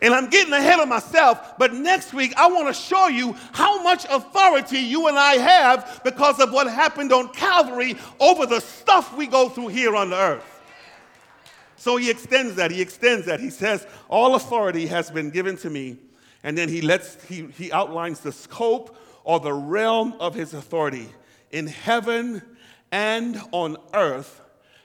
And 0.03 0.13
I'm 0.13 0.29
getting 0.29 0.51
ahead 0.51 0.81
of 0.81 0.89
myself, 0.89 1.57
but 1.57 1.73
next 1.73 2.13
week 2.13 2.33
I 2.35 2.47
want 2.47 2.67
to 2.67 2.73
show 2.73 3.07
you 3.07 3.37
how 3.53 3.81
much 3.81 4.05
authority 4.09 4.79
you 4.79 5.07
and 5.07 5.17
I 5.17 5.35
have 5.35 6.01
because 6.03 6.41
of 6.41 6.51
what 6.51 6.67
happened 6.67 7.13
on 7.13 7.29
Calvary 7.29 7.95
over 8.19 8.45
the 8.45 8.59
stuff 8.59 9.15
we 9.15 9.27
go 9.27 9.47
through 9.47 9.69
here 9.69 9.95
on 9.95 10.09
the 10.09 10.17
earth. 10.17 10.61
So 11.77 11.95
he 11.95 12.09
extends 12.09 12.55
that. 12.55 12.69
He 12.69 12.81
extends 12.81 13.27
that. 13.27 13.39
He 13.39 13.49
says, 13.49 13.87
All 14.09 14.35
authority 14.35 14.87
has 14.87 15.09
been 15.09 15.29
given 15.29 15.55
to 15.57 15.69
me. 15.69 15.97
And 16.43 16.57
then 16.57 16.67
he 16.67 16.81
lets 16.81 17.23
he, 17.23 17.47
he 17.57 17.71
outlines 17.71 18.19
the 18.19 18.33
scope 18.33 18.97
or 19.23 19.39
the 19.39 19.53
realm 19.53 20.15
of 20.19 20.35
his 20.35 20.53
authority 20.53 21.07
in 21.49 21.67
heaven 21.67 22.41
and 22.91 23.41
on 23.53 23.77
earth 23.93 24.41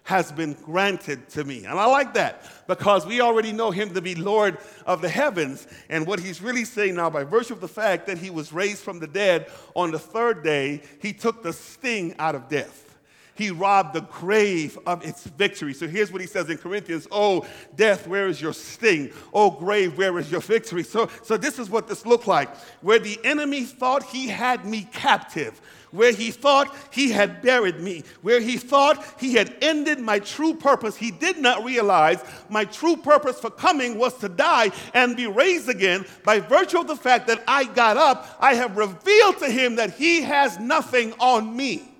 has 0.08 0.32
been 0.32 0.54
granted 0.64 1.28
to 1.28 1.44
me. 1.44 1.66
And 1.66 1.78
I 1.78 1.84
like 1.84 2.14
that 2.14 2.42
because 2.66 3.04
we 3.04 3.20
already 3.20 3.52
know 3.52 3.70
him 3.70 3.92
to 3.92 4.00
be 4.00 4.14
Lord 4.14 4.56
of 4.86 5.02
the 5.02 5.08
heavens. 5.10 5.66
And 5.90 6.06
what 6.06 6.18
he's 6.18 6.40
really 6.40 6.64
saying 6.64 6.94
now, 6.94 7.10
by 7.10 7.24
virtue 7.24 7.52
of 7.52 7.60
the 7.60 7.68
fact 7.68 8.06
that 8.06 8.16
he 8.16 8.30
was 8.30 8.50
raised 8.50 8.82
from 8.82 9.00
the 9.00 9.06
dead 9.06 9.50
on 9.76 9.90
the 9.90 9.98
third 9.98 10.42
day, 10.42 10.80
he 11.02 11.12
took 11.12 11.42
the 11.42 11.52
sting 11.52 12.14
out 12.18 12.34
of 12.34 12.48
death. 12.48 12.96
He 13.34 13.50
robbed 13.50 13.92
the 13.92 14.00
grave 14.00 14.78
of 14.86 15.04
its 15.04 15.24
victory. 15.24 15.74
So 15.74 15.86
here's 15.86 16.10
what 16.10 16.22
he 16.22 16.26
says 16.26 16.48
in 16.48 16.56
Corinthians 16.56 17.06
Oh, 17.12 17.46
death, 17.76 18.06
where 18.06 18.28
is 18.28 18.40
your 18.40 18.54
sting? 18.54 19.12
Oh, 19.34 19.50
grave, 19.50 19.98
where 19.98 20.18
is 20.18 20.32
your 20.32 20.40
victory? 20.40 20.84
So, 20.84 21.10
so 21.22 21.36
this 21.36 21.58
is 21.58 21.68
what 21.68 21.86
this 21.86 22.06
looked 22.06 22.26
like. 22.26 22.48
Where 22.80 22.98
the 22.98 23.20
enemy 23.24 23.64
thought 23.64 24.04
he 24.04 24.26
had 24.28 24.64
me 24.64 24.88
captive, 24.90 25.60
where 25.90 26.12
he 26.12 26.30
thought 26.30 26.74
he 26.90 27.10
had 27.10 27.42
buried 27.42 27.80
me, 27.80 28.04
where 28.22 28.40
he 28.40 28.56
thought 28.56 29.04
he 29.18 29.34
had 29.34 29.56
ended 29.62 29.98
my 29.98 30.18
true 30.18 30.54
purpose, 30.54 30.96
he 30.96 31.10
did 31.10 31.38
not 31.38 31.64
realize 31.64 32.22
my 32.48 32.64
true 32.64 32.96
purpose 32.96 33.38
for 33.40 33.50
coming 33.50 33.98
was 33.98 34.14
to 34.18 34.28
die 34.28 34.70
and 34.94 35.16
be 35.16 35.26
raised 35.26 35.68
again. 35.68 36.04
By 36.24 36.40
virtue 36.40 36.80
of 36.80 36.86
the 36.86 36.96
fact 36.96 37.26
that 37.28 37.42
I 37.46 37.64
got 37.64 37.96
up, 37.96 38.36
I 38.40 38.54
have 38.54 38.76
revealed 38.76 39.38
to 39.38 39.50
him 39.50 39.76
that 39.76 39.94
he 39.94 40.22
has 40.22 40.58
nothing 40.58 41.12
on 41.20 41.56
me. 41.56 41.90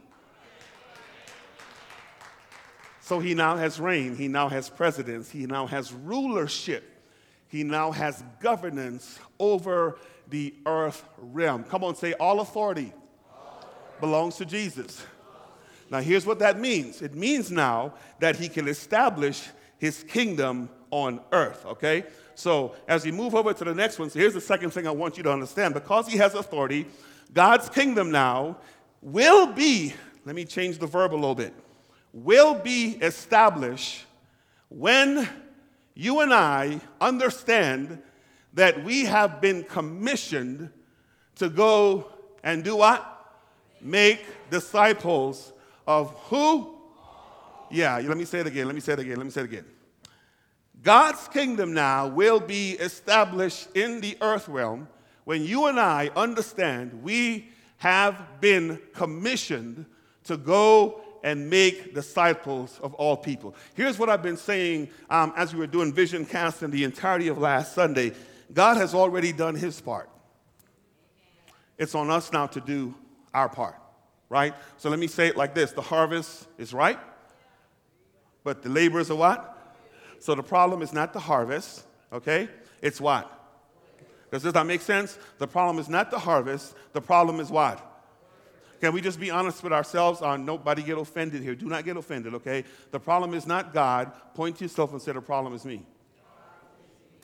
So 3.00 3.20
he 3.20 3.34
now 3.34 3.56
has 3.56 3.80
reign, 3.80 4.16
he 4.16 4.28
now 4.28 4.48
has 4.48 4.68
presidents, 4.68 5.30
he 5.30 5.46
now 5.46 5.66
has 5.66 5.92
rulership 5.92 6.96
he 7.48 7.64
now 7.64 7.90
has 7.90 8.22
governance 8.40 9.18
over 9.38 9.98
the 10.28 10.54
earth 10.66 11.04
realm. 11.16 11.64
Come 11.64 11.82
on, 11.82 11.96
say, 11.96 12.12
all 12.14 12.40
authority 12.40 12.92
belongs 14.00 14.36
to 14.36 14.44
Jesus. 14.44 15.04
Now, 15.90 16.00
here's 16.00 16.26
what 16.26 16.38
that 16.40 16.58
means 16.58 17.02
it 17.02 17.14
means 17.14 17.50
now 17.50 17.94
that 18.20 18.36
he 18.36 18.48
can 18.48 18.68
establish 18.68 19.48
his 19.78 20.04
kingdom 20.04 20.68
on 20.90 21.20
earth, 21.32 21.64
okay? 21.66 22.04
So, 22.34 22.74
as 22.86 23.04
we 23.04 23.10
move 23.10 23.34
over 23.34 23.52
to 23.52 23.64
the 23.64 23.74
next 23.74 23.98
one, 23.98 24.10
so 24.10 24.18
here's 24.18 24.34
the 24.34 24.40
second 24.40 24.70
thing 24.70 24.86
I 24.86 24.90
want 24.90 25.16
you 25.16 25.22
to 25.24 25.32
understand. 25.32 25.74
Because 25.74 26.06
he 26.06 26.18
has 26.18 26.34
authority, 26.34 26.86
God's 27.32 27.68
kingdom 27.68 28.10
now 28.10 28.58
will 29.02 29.46
be, 29.46 29.94
let 30.24 30.34
me 30.34 30.44
change 30.44 30.78
the 30.78 30.86
verb 30.86 31.12
a 31.12 31.16
little 31.16 31.34
bit, 31.34 31.54
will 32.12 32.54
be 32.54 32.98
established 33.02 34.04
when 34.68 35.28
you 35.94 36.20
and 36.20 36.32
I 36.32 36.80
understand 37.00 38.00
that 38.54 38.84
we 38.84 39.04
have 39.04 39.40
been 39.40 39.64
commissioned 39.64 40.70
to 41.36 41.48
go 41.48 42.10
and 42.42 42.62
do 42.62 42.76
what? 42.76 43.17
Make 43.80 44.24
disciples 44.50 45.52
of 45.86 46.10
who? 46.28 46.74
Yeah, 47.70 47.98
let 47.98 48.16
me 48.16 48.24
say 48.24 48.40
it 48.40 48.46
again. 48.46 48.66
Let 48.66 48.74
me 48.74 48.80
say 48.80 48.94
it 48.94 48.98
again. 48.98 49.16
Let 49.16 49.24
me 49.24 49.30
say 49.30 49.42
it 49.42 49.44
again. 49.44 49.64
God's 50.82 51.26
kingdom 51.28 51.74
now 51.74 52.06
will 52.06 52.40
be 52.40 52.72
established 52.72 53.68
in 53.74 54.00
the 54.00 54.16
earth 54.20 54.48
realm 54.48 54.88
when 55.24 55.44
you 55.44 55.66
and 55.66 55.78
I 55.78 56.10
understand 56.16 57.02
we 57.02 57.48
have 57.78 58.40
been 58.40 58.80
commissioned 58.94 59.86
to 60.24 60.36
go 60.36 61.02
and 61.24 61.50
make 61.50 61.94
disciples 61.94 62.78
of 62.82 62.94
all 62.94 63.16
people. 63.16 63.54
Here's 63.74 63.98
what 63.98 64.08
I've 64.08 64.22
been 64.22 64.36
saying 64.36 64.88
um, 65.10 65.32
as 65.36 65.52
we 65.52 65.58
were 65.58 65.66
doing 65.66 65.92
vision 65.92 66.24
casting 66.24 66.70
the 66.70 66.84
entirety 66.84 67.28
of 67.28 67.38
last 67.38 67.74
Sunday 67.74 68.12
God 68.52 68.78
has 68.78 68.94
already 68.94 69.32
done 69.32 69.54
his 69.54 69.78
part. 69.80 70.08
It's 71.76 71.94
on 71.94 72.10
us 72.10 72.32
now 72.32 72.46
to 72.46 72.60
do 72.60 72.94
our 73.38 73.48
part, 73.48 73.76
right? 74.28 74.54
So 74.76 74.90
let 74.90 74.98
me 74.98 75.06
say 75.06 75.28
it 75.28 75.36
like 75.36 75.54
this 75.54 75.72
the 75.72 75.82
harvest 75.82 76.46
is 76.58 76.74
ripe, 76.74 77.00
but 78.44 78.62
the 78.62 78.68
laborers 78.68 79.10
are 79.10 79.16
what? 79.16 79.54
So 80.18 80.34
the 80.34 80.42
problem 80.42 80.82
is 80.82 80.92
not 80.92 81.12
the 81.12 81.20
harvest, 81.20 81.84
okay? 82.12 82.48
It's 82.82 83.00
what? 83.00 83.32
Does 84.30 84.44
not 84.44 84.66
make 84.66 84.82
sense? 84.82 85.18
The 85.38 85.46
problem 85.46 85.78
is 85.78 85.88
not 85.88 86.10
the 86.10 86.18
harvest, 86.18 86.74
the 86.92 87.00
problem 87.00 87.40
is 87.40 87.50
what? 87.50 87.84
Can 88.80 88.92
we 88.92 89.00
just 89.00 89.18
be 89.18 89.30
honest 89.30 89.62
with 89.62 89.72
ourselves? 89.72 90.22
On 90.22 90.44
nobody 90.44 90.82
get 90.82 90.98
offended 90.98 91.42
here. 91.42 91.54
Do 91.54 91.66
not 91.66 91.84
get 91.84 91.96
offended, 91.96 92.34
okay? 92.34 92.64
The 92.90 93.00
problem 93.00 93.34
is 93.34 93.46
not 93.46 93.74
God. 93.74 94.12
Point 94.34 94.56
to 94.58 94.64
yourself 94.64 94.92
and 94.92 95.02
say 95.02 95.12
the 95.12 95.20
problem 95.20 95.54
is 95.54 95.64
me. 95.64 95.84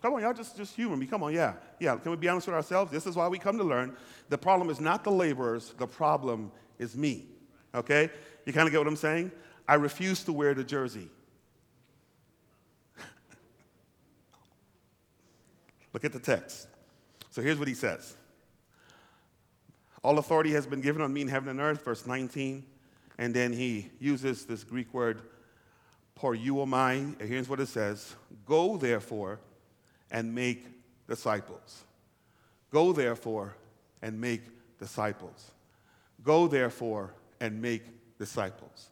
Come 0.04 0.12
on, 0.12 0.20
y'all, 0.20 0.34
just, 0.34 0.54
just 0.54 0.76
humor 0.76 0.98
me. 0.98 1.06
Come 1.06 1.22
on, 1.22 1.32
yeah. 1.32 1.54
Yeah, 1.80 1.96
can 1.96 2.10
we 2.10 2.18
be 2.18 2.28
honest 2.28 2.46
with 2.46 2.54
ourselves? 2.54 2.92
This 2.92 3.06
is 3.06 3.16
why 3.16 3.26
we 3.26 3.38
come 3.38 3.56
to 3.56 3.64
learn. 3.64 3.96
The 4.28 4.36
problem 4.36 4.68
is 4.68 4.78
not 4.78 5.02
the 5.02 5.10
laborers, 5.10 5.72
the 5.78 5.86
problem 5.86 6.52
is 6.78 6.94
me. 6.94 7.24
Okay? 7.74 8.10
You 8.44 8.52
kind 8.52 8.68
of 8.68 8.72
get 8.72 8.76
what 8.76 8.86
I'm 8.86 8.96
saying? 8.96 9.32
I 9.66 9.76
refuse 9.76 10.22
to 10.24 10.32
wear 10.34 10.52
the 10.52 10.62
jersey. 10.62 11.08
Look 15.94 16.04
at 16.04 16.12
the 16.12 16.18
text. 16.18 16.68
So 17.30 17.40
here's 17.40 17.58
what 17.58 17.68
he 17.68 17.72
says 17.72 18.14
All 20.02 20.18
authority 20.18 20.52
has 20.52 20.66
been 20.66 20.82
given 20.82 21.00
on 21.00 21.14
me 21.14 21.22
in 21.22 21.28
heaven 21.28 21.48
and 21.48 21.60
earth, 21.60 21.82
verse 21.82 22.06
19. 22.06 22.62
And 23.16 23.32
then 23.32 23.54
he 23.54 23.90
uses 24.00 24.44
this 24.44 24.64
Greek 24.64 24.92
word, 24.92 25.22
poreuomai. 26.20 27.18
And 27.18 27.26
here's 27.26 27.48
what 27.48 27.58
it 27.58 27.68
says 27.68 28.14
Go 28.44 28.76
therefore 28.76 29.40
and 30.14 30.32
make 30.32 30.64
disciples. 31.08 31.84
Go 32.70 32.92
therefore 32.92 33.56
and 34.00 34.18
make 34.18 34.42
disciples. 34.78 35.50
Go 36.22 36.46
therefore 36.46 37.12
and 37.40 37.60
make 37.60 37.82
disciples. 38.18 38.88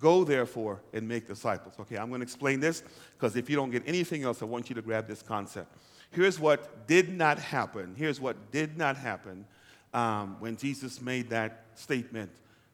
Go 0.00 0.24
therefore 0.24 0.82
and 0.92 1.08
make 1.08 1.28
disciples. 1.28 1.74
Okay, 1.80 1.96
I'm 1.96 2.08
going 2.08 2.20
to 2.20 2.24
explain 2.24 2.58
this 2.58 2.82
because 3.16 3.36
if 3.36 3.48
you 3.48 3.54
don't 3.56 3.70
get 3.70 3.84
anything 3.86 4.24
else, 4.24 4.42
I 4.42 4.46
want 4.46 4.68
you 4.68 4.74
to 4.74 4.82
grab 4.82 5.06
this 5.06 5.22
concept. 5.22 5.72
Here's 6.10 6.40
what 6.40 6.86
did 6.88 7.08
not 7.08 7.38
happen. 7.38 7.94
Here's 7.96 8.20
what 8.20 8.50
did 8.50 8.76
not 8.76 8.96
happen 8.96 9.46
um, 9.94 10.36
when 10.40 10.56
Jesus 10.56 11.00
made 11.00 11.30
that 11.30 11.66
statement 11.76 12.30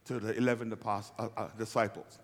to 0.06 0.18
the 0.18 0.34
11 0.36 0.74
uh, 0.84 1.02
uh, 1.18 1.48
disciples. 1.58 2.18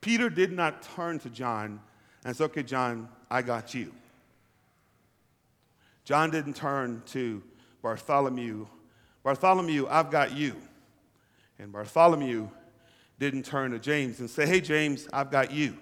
Peter 0.00 0.30
did 0.30 0.52
not 0.52 0.82
turn 0.82 1.18
to 1.18 1.28
John 1.28 1.80
and 2.24 2.34
say, 2.34 2.44
Okay, 2.44 2.62
John, 2.62 3.08
I 3.30 3.42
got 3.42 3.74
you. 3.74 3.92
John 6.04 6.30
didn't 6.30 6.56
turn 6.56 7.02
to 7.06 7.42
Bartholomew, 7.82 8.66
Bartholomew, 9.22 9.86
I've 9.88 10.10
got 10.10 10.36
you. 10.36 10.56
And 11.58 11.72
Bartholomew 11.72 12.48
didn't 13.18 13.44
turn 13.44 13.70
to 13.70 13.78
James 13.78 14.20
and 14.20 14.28
say, 14.28 14.46
Hey, 14.46 14.60
James, 14.60 15.06
I've 15.12 15.30
got 15.30 15.52
you. 15.52 15.76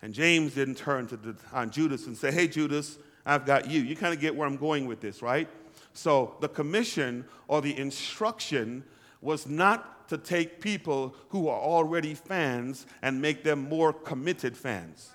And 0.00 0.14
James 0.14 0.54
didn't 0.54 0.76
turn 0.76 1.06
to 1.08 1.16
the, 1.16 1.36
on 1.52 1.70
Judas 1.70 2.06
and 2.06 2.16
say, 2.16 2.30
Hey, 2.30 2.46
Judas, 2.46 2.98
I've 3.26 3.46
got 3.46 3.68
you. 3.68 3.80
You 3.80 3.96
kind 3.96 4.14
of 4.14 4.20
get 4.20 4.34
where 4.34 4.46
I'm 4.46 4.56
going 4.56 4.86
with 4.86 5.00
this, 5.00 5.22
right? 5.22 5.48
So 5.92 6.36
the 6.40 6.48
commission 6.48 7.24
or 7.48 7.60
the 7.62 7.76
instruction 7.76 8.84
was 9.20 9.46
not 9.46 10.08
to 10.08 10.18
take 10.18 10.60
people 10.60 11.14
who 11.30 11.48
are 11.48 11.58
already 11.58 12.14
fans 12.14 12.86
and 13.02 13.20
make 13.20 13.44
them 13.44 13.68
more 13.68 13.92
committed 13.92 14.56
fans. 14.56 15.10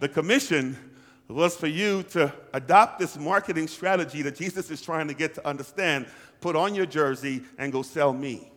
The 0.00 0.08
commission 0.08 0.76
was 1.28 1.56
for 1.56 1.66
you 1.66 2.02
to 2.04 2.32
adopt 2.54 2.98
this 2.98 3.18
marketing 3.18 3.68
strategy 3.68 4.22
that 4.22 4.36
Jesus 4.36 4.70
is 4.70 4.80
trying 4.80 5.08
to 5.08 5.14
get 5.14 5.34
to 5.34 5.46
understand. 5.46 6.06
Put 6.40 6.56
on 6.56 6.74
your 6.74 6.86
jersey 6.86 7.42
and 7.58 7.72
go 7.72 7.82
sell 7.82 8.12
me. 8.12 8.50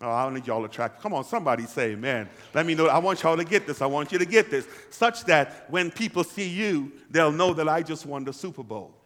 Oh, 0.00 0.10
I 0.10 0.28
need 0.34 0.46
y'all 0.48 0.62
to 0.62 0.68
track. 0.68 1.00
Come 1.00 1.14
on, 1.14 1.22
somebody 1.24 1.64
say 1.64 1.92
amen. 1.92 2.28
Let 2.54 2.66
me 2.66 2.74
know. 2.74 2.88
I 2.88 2.98
want 2.98 3.22
y'all 3.22 3.36
to 3.36 3.44
get 3.44 3.68
this. 3.68 3.80
I 3.80 3.86
want 3.86 4.10
you 4.10 4.18
to 4.18 4.24
get 4.24 4.50
this. 4.50 4.66
Such 4.90 5.24
that 5.26 5.66
when 5.70 5.92
people 5.92 6.24
see 6.24 6.48
you, 6.48 6.90
they'll 7.08 7.30
know 7.30 7.54
that 7.54 7.68
I 7.68 7.82
just 7.82 8.04
won 8.04 8.24
the 8.24 8.32
Super 8.32 8.64
Bowl. 8.64 9.01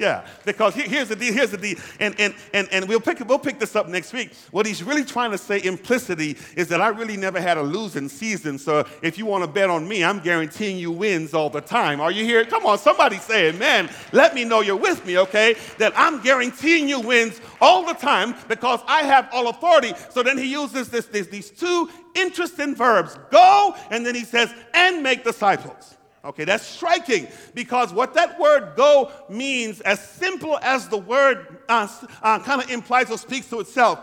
Yeah, 0.00 0.26
because 0.46 0.74
here's 0.74 1.08
the 1.08 1.14
deal, 1.14 1.34
here's 1.34 1.50
the 1.50 1.58
deal, 1.58 1.76
and, 2.00 2.18
and, 2.18 2.34
and, 2.54 2.66
and 2.72 2.88
we'll, 2.88 3.02
pick, 3.02 3.20
we'll 3.28 3.38
pick 3.38 3.58
this 3.58 3.76
up 3.76 3.86
next 3.86 4.14
week. 4.14 4.32
What 4.50 4.64
he's 4.64 4.82
really 4.82 5.04
trying 5.04 5.30
to 5.30 5.36
say 5.36 5.62
implicitly 5.62 6.38
is 6.56 6.68
that 6.68 6.80
I 6.80 6.88
really 6.88 7.18
never 7.18 7.38
had 7.38 7.58
a 7.58 7.62
losing 7.62 8.08
season, 8.08 8.58
so 8.58 8.86
if 9.02 9.18
you 9.18 9.26
want 9.26 9.44
to 9.44 9.46
bet 9.46 9.68
on 9.68 9.86
me, 9.86 10.02
I'm 10.02 10.20
guaranteeing 10.20 10.78
you 10.78 10.90
wins 10.90 11.34
all 11.34 11.50
the 11.50 11.60
time. 11.60 12.00
Are 12.00 12.10
you 12.10 12.24
here? 12.24 12.46
Come 12.46 12.64
on, 12.64 12.78
somebody 12.78 13.18
say 13.18 13.50
amen. 13.50 13.90
Let 14.12 14.34
me 14.34 14.46
know 14.46 14.62
you're 14.62 14.74
with 14.74 15.04
me, 15.04 15.18
okay? 15.18 15.56
That 15.76 15.92
I'm 15.94 16.22
guaranteeing 16.22 16.88
you 16.88 17.00
wins 17.00 17.38
all 17.60 17.84
the 17.84 17.92
time 17.92 18.34
because 18.48 18.80
I 18.86 19.02
have 19.02 19.28
all 19.34 19.48
authority. 19.48 19.92
So 20.08 20.22
then 20.22 20.38
he 20.38 20.50
uses 20.50 20.88
this, 20.88 21.04
this, 21.08 21.26
these 21.26 21.50
two 21.50 21.90
interesting 22.14 22.74
verbs, 22.74 23.18
go, 23.30 23.76
and 23.90 24.06
then 24.06 24.14
he 24.14 24.24
says, 24.24 24.50
and 24.72 25.02
make 25.02 25.24
disciples. 25.24 25.98
Okay, 26.22 26.44
that's 26.44 26.66
striking 26.66 27.28
because 27.54 27.94
what 27.94 28.12
that 28.14 28.38
word 28.38 28.74
go 28.76 29.10
means, 29.30 29.80
as 29.80 30.06
simple 30.06 30.58
as 30.60 30.86
the 30.88 30.98
word 30.98 31.58
uh, 31.68 31.88
uh, 32.22 32.38
kind 32.40 32.62
of 32.62 32.70
implies 32.70 33.10
or 33.10 33.16
speaks 33.16 33.48
to 33.48 33.60
itself, 33.60 33.98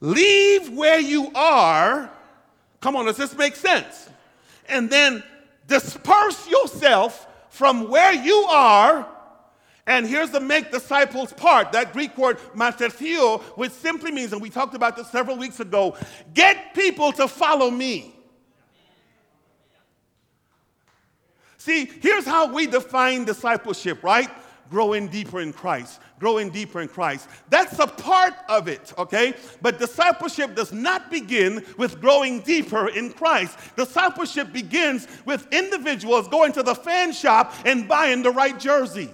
leave 0.00 0.70
where 0.70 1.00
you 1.00 1.30
are. 1.34 2.10
Come 2.80 2.94
on, 2.94 3.06
does 3.06 3.16
this 3.16 3.36
make 3.36 3.56
sense? 3.56 4.10
And 4.68 4.90
then 4.90 5.22
disperse 5.66 6.48
yourself 6.48 7.26
from 7.48 7.88
where 7.88 8.12
you 8.12 8.36
are. 8.48 9.06
And 9.86 10.06
here's 10.06 10.30
the 10.30 10.40
make 10.40 10.70
disciples 10.70 11.32
part, 11.32 11.72
that 11.72 11.94
Greek 11.94 12.16
word 12.18 12.38
matheteuo, 12.54 13.40
which 13.56 13.72
simply 13.72 14.12
means, 14.12 14.32
and 14.32 14.42
we 14.42 14.50
talked 14.50 14.74
about 14.74 14.96
this 14.96 15.10
several 15.10 15.38
weeks 15.38 15.58
ago, 15.58 15.96
get 16.34 16.74
people 16.74 17.12
to 17.12 17.26
follow 17.26 17.70
me. 17.70 18.14
See, 21.60 21.90
here's 22.00 22.24
how 22.24 22.50
we 22.50 22.66
define 22.66 23.26
discipleship, 23.26 24.02
right? 24.02 24.30
Growing 24.70 25.08
deeper 25.08 25.42
in 25.42 25.52
Christ, 25.52 26.00
growing 26.18 26.48
deeper 26.48 26.80
in 26.80 26.88
Christ. 26.88 27.28
That's 27.50 27.78
a 27.78 27.86
part 27.86 28.32
of 28.48 28.66
it, 28.66 28.94
okay? 28.96 29.34
But 29.60 29.78
discipleship 29.78 30.56
does 30.56 30.72
not 30.72 31.10
begin 31.10 31.62
with 31.76 32.00
growing 32.00 32.40
deeper 32.40 32.88
in 32.88 33.12
Christ. 33.12 33.58
Discipleship 33.76 34.54
begins 34.54 35.06
with 35.26 35.46
individuals 35.52 36.28
going 36.28 36.52
to 36.52 36.62
the 36.62 36.74
fan 36.74 37.12
shop 37.12 37.52
and 37.66 37.86
buying 37.86 38.22
the 38.22 38.30
right 38.30 38.58
jersey. 38.58 39.10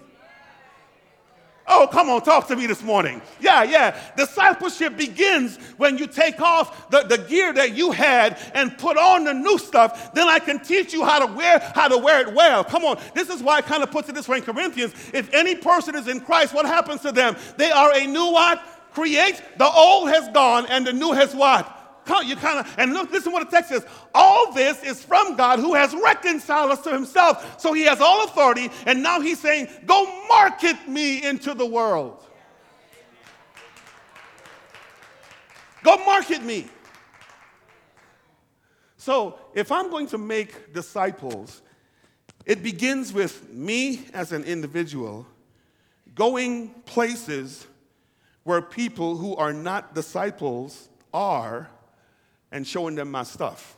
Oh, 1.69 1.89
come 1.91 2.09
on, 2.11 2.23
talk 2.23 2.47
to 2.49 2.57
me 2.57 2.67
this 2.67 2.83
morning. 2.83 3.21
Yeah, 3.41 3.65
yeah. 3.65 4.01
Discipleship 4.17 4.97
begins 4.97 5.57
when 5.79 5.99
you 5.99 6.07
take 6.07 6.41
off 6.41 6.91
the, 6.91 7.03
the 7.03 7.19
gear 7.19 7.53
that 7.53 7.75
you 7.75 7.91
had 7.91 8.39
and 8.55 8.77
put 8.79 8.97
on 8.97 9.25
the 9.25 9.35
new 9.35 9.59
stuff. 9.59 10.15
Then 10.15 10.29
I 10.29 10.39
can 10.39 10.61
teach 10.61 10.93
you 10.93 11.05
how 11.05 11.27
to 11.27 11.33
wear 11.33 11.59
how 11.75 11.89
to 11.89 11.99
wear 11.99 12.21
it 12.21 12.33
well. 12.33 12.63
Come 12.63 12.85
on. 12.85 13.01
This 13.15 13.29
is 13.31 13.43
why 13.43 13.57
I 13.57 13.63
kind 13.63 13.83
of 13.83 13.91
puts 13.91 14.09
it 14.09 14.15
this 14.15 14.29
way 14.29 14.39
in 14.39 14.45
Corinthians. 14.45 14.95
If 15.13 15.33
any 15.35 15.57
person 15.57 15.97
is 15.97 16.07
in 16.07 16.21
Christ, 16.21 16.55
what 16.55 16.67
happens 16.67 17.01
to 17.03 17.11
them? 17.11 17.37
They 17.57 17.71
are 17.73 17.93
a 17.93 18.07
new 18.07 18.33
what? 18.33 18.63
Create. 18.93 19.43
The 19.59 19.69
old 19.69 20.09
has 20.11 20.29
gone 20.29 20.67
and 20.67 20.87
the 20.87 20.93
new 20.93 21.13
has 21.13 21.35
what? 21.35 21.76
You 22.25 22.37
kind 22.37 22.61
of, 22.61 22.75
and 22.79 22.93
look, 22.93 23.11
listen 23.11 23.33
what 23.33 23.49
the 23.49 23.57
text 23.57 23.71
says. 23.71 23.85
All 24.15 24.53
this 24.53 24.83
is 24.83 25.03
from 25.03 25.37
God 25.37 25.59
who 25.59 25.75
has 25.75 25.95
reconciled 25.95 26.71
us 26.71 26.81
to 26.83 26.93
himself. 26.93 27.61
So 27.61 27.73
he 27.73 27.83
has 27.83 28.01
all 28.01 28.25
authority, 28.25 28.71
and 28.87 29.03
now 29.03 29.21
he's 29.21 29.41
saying, 29.41 29.69
Go 29.87 30.27
market 30.29 30.89
me 30.89 31.25
into 31.25 31.55
the 31.55 31.67
world. 31.67 32.23
Go 35.83 35.97
market 36.05 36.43
me. 36.43 36.67
So 38.97 39.39
if 39.55 39.71
I'm 39.71 39.91
going 39.91 40.09
to 40.09 40.19
make 40.19 40.73
disciples, 40.73 41.63
it 42.45 42.63
begins 42.63 43.13
with 43.13 43.53
me 43.53 44.07
as 44.13 44.33
an 44.33 44.45
individual 44.45 45.27
going 46.17 46.71
places 46.87 47.67
where 48.43 48.63
people 48.63 49.17
who 49.17 49.37
are 49.37 49.53
not 49.53 49.95
disciples 49.95 50.89
are 51.15 51.69
and 52.57 52.67
showing 52.67 52.95
them 52.95 53.11
my 53.11 53.23
stuff. 53.23 53.77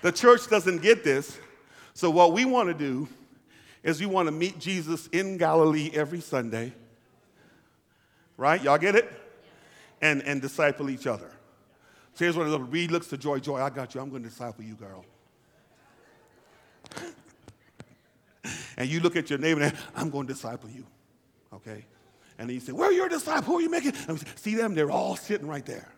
The 0.00 0.10
church 0.10 0.48
doesn't 0.48 0.80
get 0.80 1.04
this, 1.04 1.38
so 1.92 2.08
what 2.08 2.32
we 2.32 2.46
want 2.46 2.68
to 2.68 2.74
do 2.74 3.08
is 3.82 4.00
we 4.00 4.06
want 4.06 4.28
to 4.28 4.32
meet 4.32 4.58
Jesus 4.58 5.06
in 5.08 5.36
Galilee 5.36 5.90
every 5.92 6.22
Sunday. 6.22 6.72
Right? 8.38 8.62
Y'all 8.62 8.78
get 8.78 8.94
it? 8.94 9.12
And, 10.00 10.22
and 10.22 10.40
disciple 10.40 10.88
each 10.88 11.06
other. 11.06 11.30
So 12.14 12.24
here's 12.24 12.38
what 12.38 12.46
of 12.46 12.52
the 12.52 12.60
Reed 12.60 12.90
looks 12.90 13.08
to 13.08 13.18
Joy. 13.18 13.38
Joy, 13.40 13.60
I 13.60 13.68
got 13.68 13.94
you. 13.94 14.00
I'm 14.00 14.08
going 14.08 14.22
to 14.22 14.30
disciple 14.30 14.64
you, 14.64 14.76
girl. 14.76 15.04
and 18.78 18.88
you 18.88 19.00
look 19.00 19.14
at 19.14 19.28
your 19.28 19.38
neighbor 19.38 19.60
and 19.60 19.76
I'm 19.94 20.08
going 20.08 20.26
to 20.26 20.32
disciple 20.32 20.70
you. 20.70 20.86
Okay? 21.52 21.84
And 22.38 22.50
he 22.50 22.60
said, 22.60 22.74
Where 22.74 22.90
are 22.90 22.92
your 22.92 23.08
disciples? 23.08 23.46
Who 23.46 23.58
are 23.58 23.62
you 23.62 23.70
making? 23.70 23.94
And 24.08 24.18
we 24.18 24.24
see 24.36 24.54
them, 24.54 24.74
they're 24.74 24.90
all 24.90 25.16
sitting 25.16 25.46
right 25.46 25.64
there. 25.64 25.92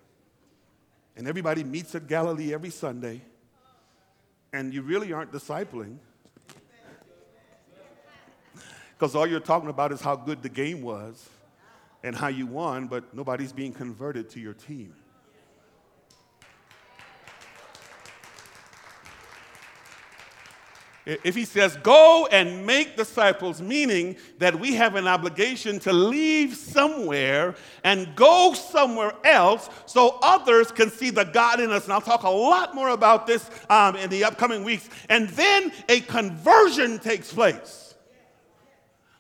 And 1.17 1.27
everybody 1.27 1.65
meets 1.65 1.95
at 1.95 2.07
Galilee 2.07 2.55
every 2.55 2.71
Sunday. 2.71 3.23
And 4.53 4.73
you 4.73 4.83
really 4.83 5.13
aren't 5.13 5.33
discipling. 5.33 5.99
Because 8.97 9.15
all 9.15 9.27
you're 9.27 9.41
talking 9.41 9.69
about 9.69 9.93
is 9.93 10.01
how 10.01 10.17
good 10.17 10.43
the 10.43 10.49
game 10.49 10.83
was 10.83 11.29
and 12.03 12.17
how 12.17 12.29
you 12.29 12.47
won, 12.47 12.87
but 12.87 13.15
nobody's 13.15 13.53
being 13.53 13.73
converted 13.73 14.31
to 14.31 14.41
your 14.41 14.55
team. 14.55 14.95
If 21.09 21.35
he 21.35 21.47
says, 21.47 21.75
go 21.79 22.29
and 22.31 22.67
make 22.67 22.95
disciples, 22.99 23.63
meaning 23.63 24.17
that 24.41 24.61
we 24.61 24.75
have 24.75 24.95
an 24.95 25.07
obligation 25.07 25.79
to 25.81 25.93
leave 25.93 26.55
somewhere 26.55 27.55
and 27.83 28.15
go 28.15 28.53
somewhere 28.53 29.13
else 29.25 29.71
so 29.87 30.19
others 30.23 30.71
can 30.71 30.91
see 30.91 31.09
the 31.09 31.25
God 31.25 31.61
in 31.61 31.71
us. 31.71 31.85
And 31.85 31.95
I'll 31.95 32.03
talk 32.03 32.25
a 32.25 32.29
lot 32.29 32.75
more 32.75 32.91
about 32.91 33.27
this 33.27 33.49
um, 33.71 33.97
in 33.97 34.11
the 34.11 34.25
upcoming 34.25 34.65
weeks. 34.65 34.91
And 35.09 35.31
then 35.31 35.73
a 35.89 36.01
conversion 36.01 36.99
takes 36.99 37.33
place. 37.33 37.88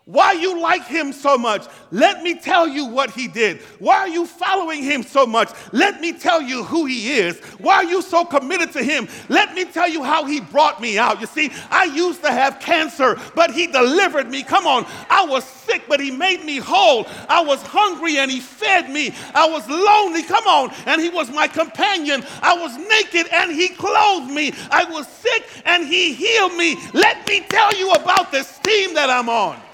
Why 0.08 0.32
you 0.32 0.58
like 0.58 0.86
him 0.86 1.12
so 1.12 1.36
much? 1.36 1.66
Let 1.90 2.22
me 2.22 2.34
tell 2.34 2.66
you 2.66 2.86
what 2.86 3.10
he 3.10 3.28
did. 3.28 3.60
Why 3.78 3.96
are 3.96 4.08
you 4.08 4.24
following 4.24 4.82
him 4.82 5.02
so 5.02 5.26
much? 5.26 5.50
Let 5.72 6.00
me 6.00 6.14
tell 6.14 6.40
you 6.40 6.64
who 6.64 6.86
he 6.86 7.18
is. 7.18 7.38
Why 7.58 7.74
are 7.74 7.84
you 7.84 8.00
so 8.00 8.24
committed 8.24 8.72
to 8.72 8.82
him? 8.82 9.06
Let 9.28 9.52
me 9.52 9.66
tell 9.66 9.86
you 9.86 10.02
how 10.02 10.24
he 10.24 10.40
brought 10.40 10.80
me 10.80 10.96
out. 10.98 11.20
You 11.20 11.26
see, 11.26 11.52
I 11.70 11.84
used 11.84 12.22
to 12.22 12.32
have 12.32 12.58
cancer, 12.58 13.20
but 13.34 13.50
he 13.50 13.66
delivered 13.66 14.30
me. 14.30 14.42
Come 14.42 14.66
on. 14.66 14.86
I 15.10 15.26
was 15.26 15.44
sick, 15.44 15.82
but 15.90 16.00
he 16.00 16.10
made 16.10 16.42
me 16.42 16.56
whole. 16.56 17.06
I 17.28 17.42
was 17.42 17.60
hungry 17.62 18.16
and 18.16 18.30
he 18.30 18.40
fed 18.40 18.88
me. 18.88 19.14
I 19.34 19.46
was 19.46 19.68
lonely. 19.68 20.22
Come 20.22 20.46
on. 20.46 20.72
And 20.86 21.02
he 21.02 21.10
was 21.10 21.30
my 21.30 21.48
companion. 21.48 22.24
I 22.40 22.54
was 22.54 22.74
naked 22.78 23.30
and 23.30 23.52
he 23.52 23.68
clothed 23.68 24.30
me. 24.32 24.54
I 24.70 24.84
was 24.84 25.06
sick 25.06 25.44
and 25.66 25.86
he 25.86 26.14
healed 26.14 26.54
me. 26.54 26.78
Let 26.94 27.28
me 27.28 27.40
tell 27.40 27.74
you 27.74 27.92
about 27.92 28.32
this 28.32 28.58
team 28.60 28.94
that 28.94 29.10
I'm 29.10 29.28
on. 29.28 29.67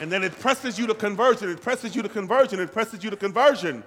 And 0.00 0.10
then 0.10 0.24
it 0.24 0.32
presses 0.38 0.78
you 0.78 0.86
to 0.86 0.94
conversion, 0.94 1.50
it 1.50 1.60
presses 1.60 1.94
you 1.94 2.02
to 2.02 2.08
conversion, 2.08 2.58
it 2.58 2.72
presses 2.72 3.04
you 3.04 3.10
to 3.10 3.16
conversion 3.16 3.84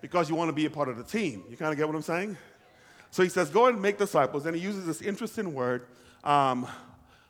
because 0.00 0.28
you 0.28 0.34
want 0.34 0.48
to 0.48 0.52
be 0.52 0.66
a 0.66 0.70
part 0.70 0.88
of 0.88 0.96
the 0.96 1.04
team. 1.04 1.44
You 1.48 1.56
kind 1.56 1.72
of 1.72 1.78
get 1.78 1.86
what 1.86 1.96
I'm 1.96 2.02
saying? 2.02 2.36
So 3.10 3.22
he 3.22 3.28
says, 3.28 3.48
Go 3.48 3.66
and 3.66 3.80
make 3.80 3.98
disciples. 3.98 4.46
And 4.46 4.54
he 4.54 4.60
uses 4.60 4.84
this 4.84 5.00
interesting 5.00 5.54
word 5.54 5.86
um, 6.24 6.66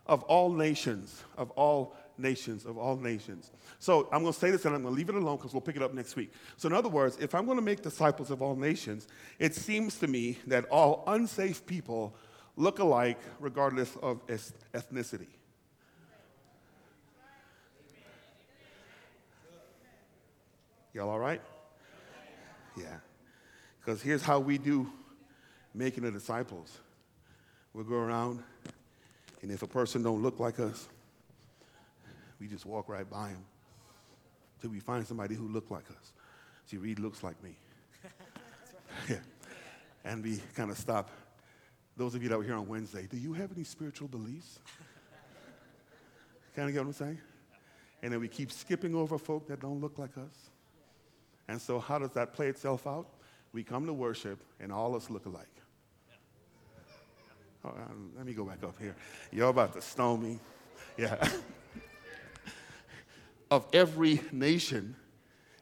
of 0.06 0.22
all 0.24 0.50
nations, 0.50 1.22
of 1.36 1.50
all 1.50 1.94
nations, 2.16 2.64
of 2.64 2.78
all 2.78 2.96
nations. 2.96 3.50
So 3.78 4.08
I'm 4.10 4.22
going 4.22 4.32
to 4.32 4.38
say 4.38 4.50
this 4.50 4.64
and 4.64 4.74
I'm 4.74 4.82
going 4.82 4.94
to 4.94 4.98
leave 4.98 5.08
it 5.08 5.14
alone 5.14 5.36
because 5.36 5.52
we'll 5.52 5.60
pick 5.60 5.76
it 5.76 5.82
up 5.82 5.94
next 5.94 6.16
week. 6.16 6.32
So, 6.56 6.66
in 6.66 6.74
other 6.74 6.88
words, 6.88 7.16
if 7.20 7.34
I'm 7.34 7.44
going 7.44 7.58
to 7.58 7.62
make 7.62 7.82
disciples 7.82 8.30
of 8.30 8.42
all 8.42 8.56
nations, 8.56 9.06
it 9.38 9.54
seems 9.54 9.98
to 9.98 10.08
me 10.08 10.38
that 10.46 10.64
all 10.66 11.04
unsafe 11.06 11.64
people 11.66 12.14
look 12.56 12.80
alike 12.80 13.20
regardless 13.38 13.94
of 14.02 14.26
ethnicity. 14.26 15.28
Y'all 20.98 21.10
all 21.10 21.20
right? 21.20 21.40
Yeah. 22.76 22.96
Because 23.78 24.02
here's 24.02 24.20
how 24.20 24.40
we 24.40 24.58
do 24.58 24.90
making 25.72 26.02
the 26.02 26.10
disciples. 26.10 26.76
We'll 27.72 27.84
go 27.84 27.94
around, 27.94 28.42
and 29.40 29.52
if 29.52 29.62
a 29.62 29.68
person 29.68 30.02
don't 30.02 30.24
look 30.24 30.40
like 30.40 30.58
us, 30.58 30.88
we 32.40 32.48
just 32.48 32.66
walk 32.66 32.88
right 32.88 33.08
by 33.08 33.28
him 33.28 33.44
till 34.60 34.70
we 34.70 34.80
find 34.80 35.06
somebody 35.06 35.36
who 35.36 35.46
look 35.46 35.70
like 35.70 35.88
us. 35.88 36.12
See, 36.66 36.78
Reed 36.78 36.98
looks 36.98 37.22
like 37.22 37.40
me. 37.44 37.54
yeah. 39.08 39.18
And 40.04 40.24
we 40.24 40.40
kind 40.56 40.68
of 40.68 40.78
stop. 40.78 41.12
Those 41.96 42.16
of 42.16 42.24
you 42.24 42.28
that 42.28 42.38
were 42.38 42.42
here 42.42 42.56
on 42.56 42.66
Wednesday, 42.66 43.06
do 43.08 43.16
you 43.16 43.34
have 43.34 43.52
any 43.54 43.62
spiritual 43.62 44.08
beliefs? 44.08 44.58
kind 46.56 46.68
of 46.68 46.74
get 46.74 46.80
what 46.80 46.88
I'm 46.88 46.92
saying? 46.92 47.18
And 48.02 48.12
then 48.12 48.18
we 48.18 48.26
keep 48.26 48.50
skipping 48.50 48.96
over 48.96 49.16
folk 49.16 49.46
that 49.46 49.60
don't 49.60 49.80
look 49.80 49.96
like 49.96 50.18
us. 50.18 50.50
And 51.48 51.60
so, 51.60 51.78
how 51.78 51.98
does 51.98 52.12
that 52.12 52.34
play 52.34 52.48
itself 52.48 52.86
out? 52.86 53.06
We 53.52 53.64
come 53.64 53.86
to 53.86 53.92
worship, 53.92 54.38
and 54.60 54.70
all 54.70 54.94
us 54.94 55.08
look 55.08 55.26
alike. 55.26 55.46
Oh, 57.64 57.70
um, 57.70 58.12
let 58.16 58.26
me 58.26 58.34
go 58.34 58.44
back 58.44 58.62
up 58.62 58.78
here. 58.78 58.94
You're 59.32 59.48
about 59.48 59.72
to 59.72 59.82
stone 59.82 60.22
me. 60.22 60.38
Yeah. 60.96 61.16
of 63.50 63.66
every 63.72 64.20
nation. 64.30 64.94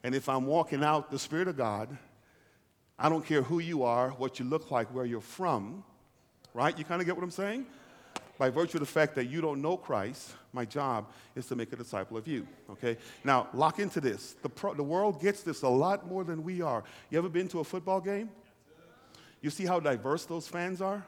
And 0.03 0.14
if 0.14 0.29
I'm 0.29 0.46
walking 0.46 0.83
out 0.83 1.11
the 1.11 1.18
Spirit 1.18 1.49
of 1.49 1.57
God, 1.57 1.96
I 2.99 3.09
don't 3.09 3.25
care 3.25 3.42
who 3.42 3.59
you 3.59 3.83
are, 3.83 4.11
what 4.11 4.38
you 4.38 4.44
look 4.44 4.70
like, 4.70 4.92
where 4.94 5.05
you're 5.05 5.20
from, 5.20 5.85
right? 6.55 6.77
You 6.77 6.85
kind 6.85 7.01
of 7.01 7.07
get 7.07 7.16
what 7.16 7.22
I'm 7.22 7.31
saying? 7.31 7.66
By 8.38 8.51
virtue 8.51 8.77
of 8.77 8.81
the 8.81 8.87
fact 8.87 9.14
that 9.14 9.27
you 9.27 9.40
don't 9.40 9.62
know 9.62 9.77
Christ, 9.77 10.35
my 10.53 10.64
job 10.64 11.07
is 11.35 11.46
to 11.46 11.57
make 11.57 11.72
a 11.72 11.77
disciple 11.77 12.16
of 12.16 12.27
you. 12.29 12.46
Okay? 12.70 12.96
Now, 13.25 13.49
lock 13.55 13.79
into 13.79 14.01
this. 14.01 14.35
The, 14.42 14.49
pro- 14.49 14.75
the 14.75 14.83
world 14.83 15.20
gets 15.20 15.42
this 15.42 15.62
a 15.62 15.68
lot 15.68 16.09
more 16.09 16.25
than 16.25 16.42
we 16.42 16.62
are. 16.62 16.85
You 17.11 17.18
ever 17.18 17.29
been 17.29 17.49
to 17.49 17.61
a 17.61 17.64
football 17.64 18.01
game? 18.01 18.31
You 19.40 19.51
see 19.51 19.64
how 19.64 19.81
diverse 19.81 20.25
those 20.25 20.49
fans 20.49 20.81
are? 20.81 21.07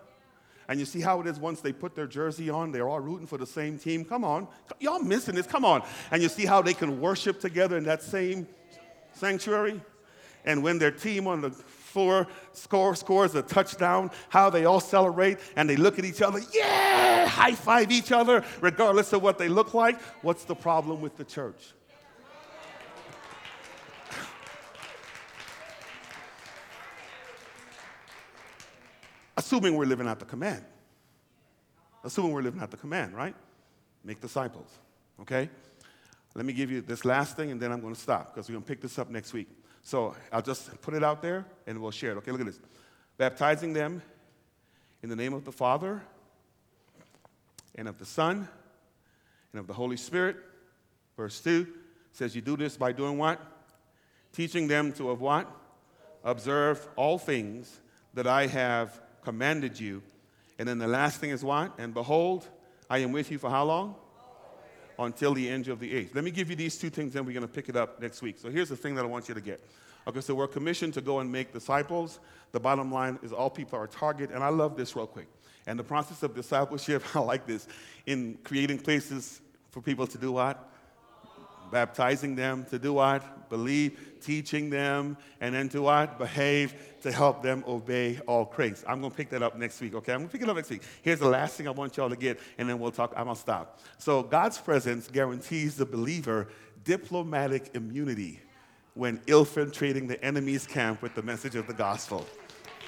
And 0.68 0.78
you 0.78 0.84
see 0.84 1.00
how 1.00 1.20
it 1.20 1.26
is 1.26 1.40
once 1.40 1.62
they 1.62 1.72
put 1.72 1.94
their 1.94 2.06
jersey 2.06 2.50
on, 2.50 2.72
they're 2.72 2.88
all 2.88 3.00
rooting 3.00 3.26
for 3.26 3.38
the 3.38 3.46
same 3.46 3.78
team. 3.78 4.04
Come 4.04 4.22
on. 4.22 4.46
Y'all 4.80 5.00
missing 5.00 5.34
this. 5.34 5.46
Come 5.46 5.64
on. 5.64 5.82
And 6.10 6.22
you 6.22 6.28
see 6.28 6.44
how 6.44 6.60
they 6.60 6.74
can 6.74 7.00
worship 7.00 7.40
together 7.40 7.78
in 7.78 7.84
that 7.84 8.02
same 8.02 8.46
sanctuary? 9.14 9.80
And 10.44 10.62
when 10.62 10.78
their 10.78 10.90
team 10.90 11.26
on 11.26 11.40
the 11.40 11.50
floor 11.88 12.29
score, 12.53 12.94
scores 12.94 13.35
a 13.35 13.42
touchdown, 13.42 14.11
how 14.29 14.51
they 14.51 14.64
all 14.64 14.81
celebrate 14.81 15.38
and 15.57 15.68
they 15.68 15.77
look 15.77 15.98
at 15.98 16.05
each 16.05 16.22
other, 16.22 16.40
yeah, 16.53 17.27
high 17.27 17.55
five 17.55 17.90
each 17.90 18.12
other, 18.12 18.44
regardless 18.61 19.12
of 19.12 19.22
what 19.22 19.38
they 19.38 19.48
look 19.48 19.74
like. 19.74 20.01
What's 20.22 20.44
the 20.44 20.55
problem 20.55 21.01
with 21.01 21.16
the 21.16 21.24
church? 21.24 21.72
Assuming 29.37 29.77
we're 29.77 29.87
living 29.87 30.09
out 30.09 30.18
the 30.18 30.27
command. 30.27 30.64
Assuming 32.05 32.33
we're 32.33 32.42
living 32.42 32.61
out 32.61 32.70
the 32.70 32.77
command, 32.77 33.14
right? 33.14 33.35
Make 34.05 34.20
disciples, 34.20 34.68
okay? 35.20 35.48
Let 36.35 36.44
me 36.44 36.53
give 36.53 36.70
you 36.70 36.81
this 36.83 37.05
last 37.05 37.37
thing 37.37 37.51
and 37.51 37.61
then 37.61 37.72
I'm 37.72 37.81
going 37.81 37.94
to 37.94 38.01
stop 38.01 38.35
because 38.35 38.48
we're 38.48 38.55
going 38.55 38.64
to 38.64 38.68
pick 38.68 38.81
this 38.81 38.98
up 38.98 39.11
next 39.11 39.33
week. 39.33 39.48
So 39.88 40.14
I'll 40.31 40.42
just 40.42 40.83
put 40.83 40.92
it 40.92 41.03
out 41.03 41.22
there 41.22 41.46
and 41.66 41.81
we'll 41.81 41.92
share 41.92 42.11
it. 42.11 42.18
Okay, 42.18 42.31
look 42.31 42.42
at 42.42 42.46
this. 42.46 42.61
Baptizing 43.16 43.72
them 43.72 44.03
in 45.03 45.09
the 45.09 45.16
name 45.16 45.33
of 45.33 45.46
the 45.46 45.51
Father 45.51 46.03
and 47.74 47.88
of 47.88 47.98
the 47.98 48.05
Son 48.05 48.46
and 49.51 49.61
of 49.61 49.66
the 49.66 49.72
Holy 49.72 49.96
Spirit. 49.96 50.37
Verse 51.16 51.40
2 51.40 51.66
says, 52.12 52.37
You 52.37 52.42
do 52.42 52.55
this 52.55 52.77
by 52.77 52.92
doing 52.92 53.16
what? 53.16 53.40
Teaching 54.35 54.68
them 54.68 54.92
to 54.92 55.09
of 55.09 55.22
what? 55.22 55.51
Observe 56.22 56.87
all 56.94 57.16
things 57.16 57.81
that 58.12 58.27
I 58.27 58.46
have 58.46 59.01
commanded 59.22 59.81
you. 59.81 60.03
And 60.59 60.68
then 60.68 60.77
the 60.77 60.87
last 60.87 61.18
thing 61.18 61.31
is 61.31 61.42
what? 61.42 61.79
And 61.79 61.94
behold, 61.94 62.46
I 62.90 62.98
am 62.98 63.12
with 63.12 63.31
you 63.31 63.38
for 63.38 63.48
how 63.48 63.64
long? 63.64 63.94
Until 64.98 65.34
the 65.34 65.48
end 65.48 65.68
of 65.68 65.80
the 65.80 65.94
age. 65.94 66.11
Let 66.14 66.24
me 66.24 66.30
give 66.30 66.50
you 66.50 66.56
these 66.56 66.76
two 66.78 66.90
things, 66.90 67.12
then 67.12 67.24
we're 67.24 67.32
going 67.32 67.46
to 67.46 67.52
pick 67.52 67.68
it 67.68 67.76
up 67.76 68.00
next 68.00 68.22
week. 68.22 68.38
So 68.38 68.50
here's 68.50 68.68
the 68.68 68.76
thing 68.76 68.94
that 68.96 69.04
I 69.04 69.08
want 69.08 69.28
you 69.28 69.34
to 69.34 69.40
get. 69.40 69.61
Okay, 70.06 70.20
so 70.20 70.34
we're 70.34 70.48
commissioned 70.48 70.94
to 70.94 71.00
go 71.00 71.20
and 71.20 71.30
make 71.30 71.52
disciples. 71.52 72.18
The 72.52 72.61
bottom 72.61 72.90
line 72.90 73.18
is 73.22 73.32
all 73.32 73.50
people 73.50 73.78
are 73.78 73.84
a 73.84 73.88
target, 73.88 74.30
and 74.30 74.42
I 74.42 74.48
love 74.48 74.76
this 74.76 74.96
real 74.96 75.06
quick. 75.06 75.28
And 75.66 75.78
the 75.78 75.84
process 75.84 76.22
of 76.22 76.34
discipleship, 76.34 77.02
I 77.14 77.20
like 77.20 77.46
this, 77.46 77.68
in 78.06 78.38
creating 78.42 78.78
places 78.78 79.40
for 79.70 79.82
people 79.82 80.06
to 80.06 80.18
do 80.18 80.32
what? 80.32 80.70
Baptizing 81.70 82.35
them 82.35 82.64
to 82.70 82.78
do 82.78 82.94
what? 82.94 83.48
Believe, 83.48 84.18
teaching 84.20 84.68
them, 84.68 85.16
and 85.40 85.54
then 85.54 85.68
to 85.70 85.83
what? 85.83 86.18
Behave 86.18 86.74
to 87.02 87.11
help 87.11 87.42
them 87.42 87.64
obey 87.66 88.20
all 88.26 88.44
grace. 88.44 88.85
I'm 88.87 89.00
going 89.00 89.11
to 89.11 89.16
pick 89.16 89.31
that 89.31 89.42
up 89.42 89.57
next 89.57 89.81
week, 89.81 89.94
okay? 89.94 90.12
I'm 90.12 90.20
going 90.20 90.28
to 90.28 90.33
pick 90.33 90.42
it 90.42 90.48
up 90.48 90.57
next 90.57 90.70
week. 90.70 90.83
Here's 91.02 91.20
the 91.20 91.28
last 91.28 91.57
thing 91.57 91.66
I 91.66 91.70
want 91.70 91.96
y'all 91.96 92.11
to 92.11 92.16
get, 92.16 92.38
and 92.59 92.68
then 92.68 92.78
we'll 92.78 92.90
talk. 92.90 93.12
I'm 93.16 93.24
going 93.24 93.37
to 93.37 93.40
stop. 93.40 93.81
So, 93.98 94.22
God's 94.22 94.59
presence 94.59 95.09
guarantees 95.09 95.76
the 95.76 95.87
believer 95.87 96.48
diplomatic 96.85 97.70
immunity 97.74 98.40
when 98.94 99.20
infiltrating 99.26 100.07
the 100.07 100.22
enemy's 100.24 100.66
camp 100.66 101.02
with 101.02 101.14
the 101.14 101.22
message 101.22 101.54
of 101.54 101.66
the 101.66 101.74
gospel. 101.74 102.26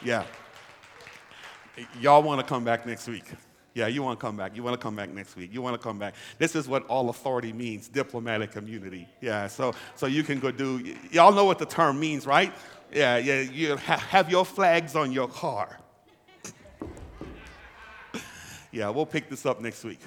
Yeah. 0.05 0.25
Y'all 2.01 2.23
want 2.23 2.41
to 2.41 2.47
come 2.47 2.65
back 2.65 2.87
next 2.87 3.07
week. 3.07 3.25
Yeah, 3.75 3.87
you 3.87 4.03
want 4.03 4.19
to 4.19 4.27
come 4.27 4.37
back. 4.37 4.57
You 4.57 4.65
want 4.65 4.79
to 4.79 4.83
come 4.83 4.97
back 4.97 5.11
next 5.11 5.37
week. 5.37 5.53
You 5.53 5.63
want 5.63 5.81
to 5.81 5.83
come 5.83 5.99
back. 5.99 6.15
This 6.39 6.57
is 6.57 6.67
what 6.67 6.85
all 6.87 7.09
authority 7.09 7.53
means 7.53 7.87
diplomatic 7.89 8.57
immunity. 8.57 9.09
Yeah, 9.21 9.47
so, 9.47 9.75
so 9.95 10.07
you 10.07 10.25
can 10.25 10.41
go 10.41 10.51
do, 10.51 10.83
y- 10.83 10.97
y'all 11.13 11.33
know 11.33 11.45
what 11.45 11.59
the 11.59 11.67
term 11.67 12.01
means, 12.01 12.27
right? 12.27 12.53
Yeah, 12.93 13.19
yeah, 13.19 13.43
you 13.43 13.77
ha- 13.77 13.99
have 13.99 14.29
your 14.29 14.45
flags 14.45 14.97
on 14.97 15.13
your 15.13 15.29
car. 15.29 15.79
yeah, 18.73 18.89
we'll 18.89 19.07
pick 19.07 19.31
this 19.31 19.47
up 19.47 19.61
next 19.61 19.85
week. 19.85 20.01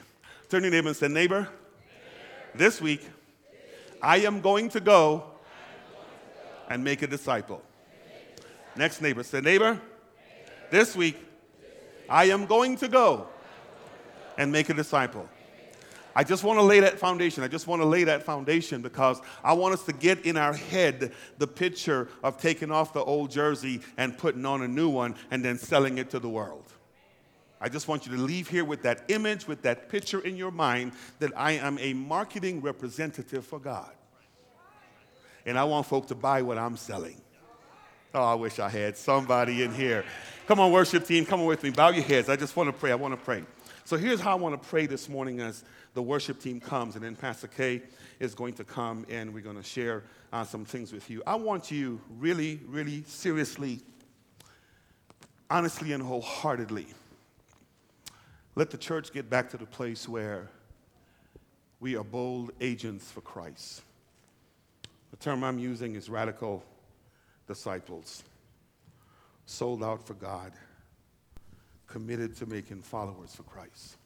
Turn 0.49 0.61
to 0.61 0.67
your 0.67 0.71
neighbor 0.75 0.89
and 0.89 0.97
say, 0.97 1.07
neighbor, 1.07 1.47
this 2.53 2.81
week, 2.81 3.07
I 4.01 4.17
am 4.17 4.41
going 4.41 4.67
to 4.69 4.81
go 4.81 5.23
and 6.69 6.83
make 6.83 7.01
a 7.01 7.07
disciple. 7.07 7.61
Next 8.75 9.01
neighbor, 9.01 9.23
say, 9.23 9.39
neighbor, 9.39 9.79
this 10.69 10.95
week, 10.97 11.17
I 12.09 12.25
am 12.25 12.45
going 12.45 12.75
to 12.77 12.89
go 12.89 13.27
and 14.37 14.51
make 14.51 14.69
a 14.69 14.73
disciple. 14.73 15.27
I 16.15 16.23
just 16.23 16.43
want 16.43 16.59
to 16.59 16.63
lay 16.63 16.79
that 16.81 16.99
foundation. 16.99 17.43
I 17.43 17.47
just 17.47 17.65
want 17.65 17.81
to 17.81 17.87
lay 17.87 18.03
that 18.03 18.23
foundation 18.23 18.81
because 18.81 19.19
I 19.43 19.53
want 19.53 19.73
us 19.73 19.83
to 19.85 19.93
get 19.93 20.25
in 20.25 20.37
our 20.37 20.53
head 20.53 21.11
the 21.39 21.47
picture 21.47 22.07
of 22.23 22.37
taking 22.37 22.71
off 22.71 22.93
the 22.93 23.03
old 23.03 23.31
jersey 23.31 23.81
and 23.97 24.15
putting 24.15 24.45
on 24.45 24.61
a 24.61 24.67
new 24.67 24.89
one 24.89 25.15
and 25.31 25.43
then 25.43 25.57
selling 25.57 25.97
it 25.97 26.11
to 26.11 26.19
the 26.19 26.29
world. 26.29 26.71
I 27.59 27.69
just 27.69 27.87
want 27.87 28.05
you 28.05 28.15
to 28.15 28.21
leave 28.21 28.47
here 28.47 28.65
with 28.65 28.83
that 28.83 29.05
image, 29.07 29.47
with 29.47 29.61
that 29.63 29.89
picture 29.89 30.19
in 30.19 30.35
your 30.35 30.51
mind 30.51 30.91
that 31.19 31.31
I 31.35 31.53
am 31.53 31.79
a 31.79 31.93
marketing 31.93 32.61
representative 32.61 33.45
for 33.45 33.57
God. 33.57 33.91
And 35.45 35.57
I 35.57 35.63
want 35.63 35.87
folk 35.87 36.07
to 36.07 36.15
buy 36.15 36.41
what 36.41 36.57
I'm 36.57 36.77
selling. 36.77 37.19
Oh, 38.13 38.21
I 38.21 38.35
wish 38.35 38.59
I 38.59 38.69
had 38.69 38.97
somebody 38.97 39.63
in 39.63 39.73
here. 39.73 40.05
Come 40.45 40.59
on, 40.59 40.71
worship 40.71 41.05
team, 41.05 41.25
come 41.25 41.39
on 41.39 41.47
with 41.47 41.63
me. 41.63 41.71
Bow 41.71 41.89
your 41.89 42.03
heads. 42.03 42.29
I 42.29 42.35
just 42.35 42.55
want 42.55 42.67
to 42.67 42.73
pray. 42.73 42.91
I 42.91 42.95
want 42.95 43.17
to 43.17 43.25
pray. 43.25 43.43
So 43.85 43.97
here's 43.97 44.21
how 44.21 44.31
I 44.31 44.35
want 44.35 44.61
to 44.61 44.69
pray 44.69 44.85
this 44.85 45.09
morning 45.09 45.41
as 45.41 45.65
the 45.93 46.01
worship 46.01 46.39
team 46.39 46.61
comes, 46.61 46.95
and 46.95 47.03
then 47.03 47.17
Pastor 47.17 47.47
K 47.47 47.81
is 48.17 48.33
going 48.33 48.53
to 48.53 48.63
come 48.63 49.05
and 49.09 49.33
we're 49.33 49.41
going 49.41 49.57
to 49.57 49.63
share 49.63 50.03
uh, 50.31 50.45
some 50.45 50.63
things 50.63 50.93
with 50.93 51.09
you. 51.09 51.21
I 51.27 51.35
want 51.35 51.69
you 51.69 51.99
really, 52.17 52.61
really 52.67 53.03
seriously, 53.07 53.81
honestly, 55.49 55.91
and 55.91 56.01
wholeheartedly 56.01 56.87
let 58.55 58.69
the 58.69 58.77
church 58.77 59.11
get 59.11 59.29
back 59.29 59.49
to 59.49 59.57
the 59.57 59.65
place 59.65 60.07
where 60.07 60.47
we 61.81 61.97
are 61.97 62.05
bold 62.05 62.51
agents 62.61 63.11
for 63.11 63.19
Christ. 63.19 63.81
The 65.11 65.17
term 65.17 65.43
I'm 65.43 65.59
using 65.59 65.95
is 65.95 66.09
radical 66.09 66.63
disciples, 67.47 68.23
sold 69.45 69.83
out 69.83 70.07
for 70.07 70.13
God, 70.13 70.53
committed 71.93 72.35
to 72.35 72.47
making 72.47 72.81
followers 72.81 73.35
for 73.35 73.43
Christ. 73.43 73.97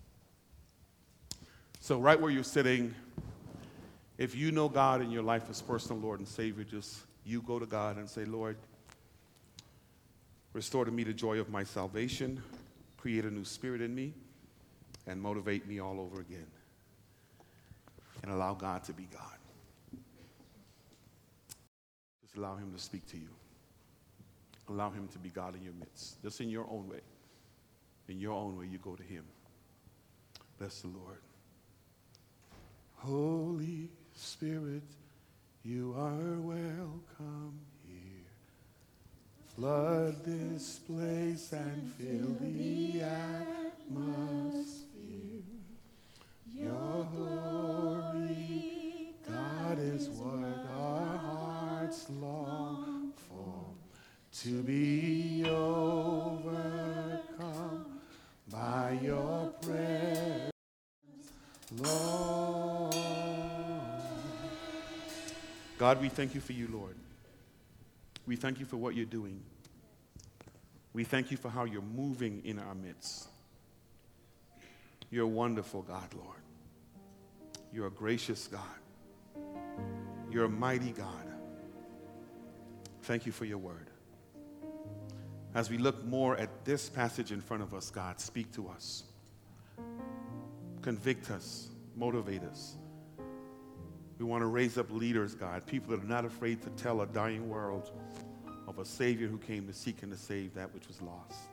So, 1.79 1.99
right 1.99 2.19
where 2.19 2.29
you're 2.29 2.43
sitting, 2.43 2.93
if 4.17 4.35
you 4.35 4.51
know 4.51 4.67
God 4.67 5.01
in 5.01 5.09
your 5.09 5.23
life 5.23 5.49
as 5.49 5.61
personal 5.61 6.01
Lord 6.01 6.19
and 6.19 6.27
Savior, 6.27 6.65
just 6.65 6.97
you 7.23 7.41
go 7.41 7.59
to 7.59 7.65
God 7.65 7.95
and 7.95 8.09
say, 8.09 8.25
Lord, 8.25 8.57
restore 10.51 10.83
to 10.83 10.91
me 10.91 11.05
the 11.05 11.13
joy 11.13 11.39
of 11.39 11.49
my 11.49 11.63
salvation, 11.63 12.43
create 12.97 13.23
a 13.23 13.31
new 13.31 13.45
spirit 13.45 13.79
in 13.79 13.95
me, 13.95 14.13
and 15.05 15.21
motivate 15.21 15.65
me 15.65 15.79
all 15.79 16.01
over 16.01 16.19
again. 16.19 16.47
And 18.21 18.33
allow 18.33 18.53
God 18.53 18.83
to 18.83 18.91
be 18.91 19.07
God. 19.13 20.01
Just 22.21 22.35
allow 22.35 22.57
Him 22.57 22.73
to 22.73 22.79
speak 22.83 23.07
to 23.11 23.17
you. 23.17 23.29
Allow 24.67 24.89
Him 24.89 25.07
to 25.13 25.19
be 25.19 25.29
God 25.29 25.55
in 25.55 25.63
your 25.63 25.73
midst, 25.79 26.21
just 26.21 26.41
in 26.41 26.49
your 26.49 26.65
own 26.69 26.89
way. 26.89 26.99
In 28.09 28.19
your 28.19 28.33
own 28.33 28.57
way, 28.57 28.67
you 28.67 28.77
go 28.77 28.95
to 28.95 29.03
Him. 29.03 29.25
Bless 30.57 30.81
the 30.81 30.87
Lord. 30.87 31.21
Holy 32.95 33.89
Spirit, 34.15 34.83
you 35.63 35.93
are 35.97 36.39
welcome 36.39 37.59
here. 37.85 38.31
Flood 39.55 40.23
this 40.25 40.79
place 40.79 41.51
and 41.51 41.91
fill 41.93 42.35
the 42.39 43.01
atmosphere. 43.01 44.63
Your 46.51 47.07
glory, 47.15 49.13
God, 49.27 49.79
is 49.79 50.09
what 50.09 50.65
our 50.75 51.17
hearts 51.17 52.09
long 52.09 53.11
for. 53.29 53.65
To 54.43 54.63
be 54.63 55.43
Lord. 61.79 62.95
God, 65.77 66.01
we 66.01 66.09
thank 66.09 66.33
you 66.33 66.41
for 66.41 66.53
you, 66.53 66.67
Lord. 66.71 66.95
We 68.25 68.35
thank 68.35 68.59
you 68.59 68.65
for 68.65 68.77
what 68.77 68.95
you're 68.95 69.05
doing. 69.05 69.41
We 70.93 71.03
thank 71.03 71.31
you 71.31 71.37
for 71.37 71.49
how 71.49 71.65
you're 71.65 71.81
moving 71.81 72.41
in 72.43 72.59
our 72.59 72.73
midst. 72.73 73.27
You're 75.11 75.25
a 75.25 75.27
wonderful 75.27 75.83
God, 75.83 76.13
Lord. 76.15 76.39
You're 77.71 77.87
a 77.87 77.91
gracious 77.91 78.47
God. 78.47 78.61
You're 80.31 80.45
a 80.45 80.49
mighty 80.49 80.91
God. 80.91 81.27
Thank 83.03 83.25
you 83.25 83.31
for 83.31 83.45
your 83.45 83.59
word. 83.59 83.87
As 85.55 85.69
we 85.69 85.77
look 85.77 86.03
more 86.03 86.35
at 86.37 86.65
this 86.65 86.89
passage 86.89 87.31
in 87.31 87.41
front 87.41 87.63
of 87.63 87.73
us, 87.73 87.89
God, 87.89 88.19
speak 88.19 88.51
to 88.53 88.67
us. 88.67 89.03
Convict 90.87 91.31
us, 91.31 91.67
motivate 91.97 92.43
us. 92.43 92.77
We 94.19 94.23
want 94.23 94.41
to 94.41 94.45
raise 94.45 94.77
up 94.77 94.89
leaders, 94.89 95.35
God, 95.35 95.65
people 95.65 95.93
that 95.93 96.01
are 96.01 96.07
not 96.07 96.23
afraid 96.23 96.61
to 96.61 96.69
tell 96.81 97.01
a 97.01 97.05
dying 97.05 97.49
world 97.49 97.91
of 98.69 98.79
a 98.79 98.85
Savior 98.85 99.27
who 99.27 99.37
came 99.37 99.67
to 99.67 99.73
seek 99.73 100.01
and 100.03 100.13
to 100.13 100.17
save 100.17 100.53
that 100.53 100.73
which 100.73 100.87
was 100.87 101.01
lost. 101.01 101.49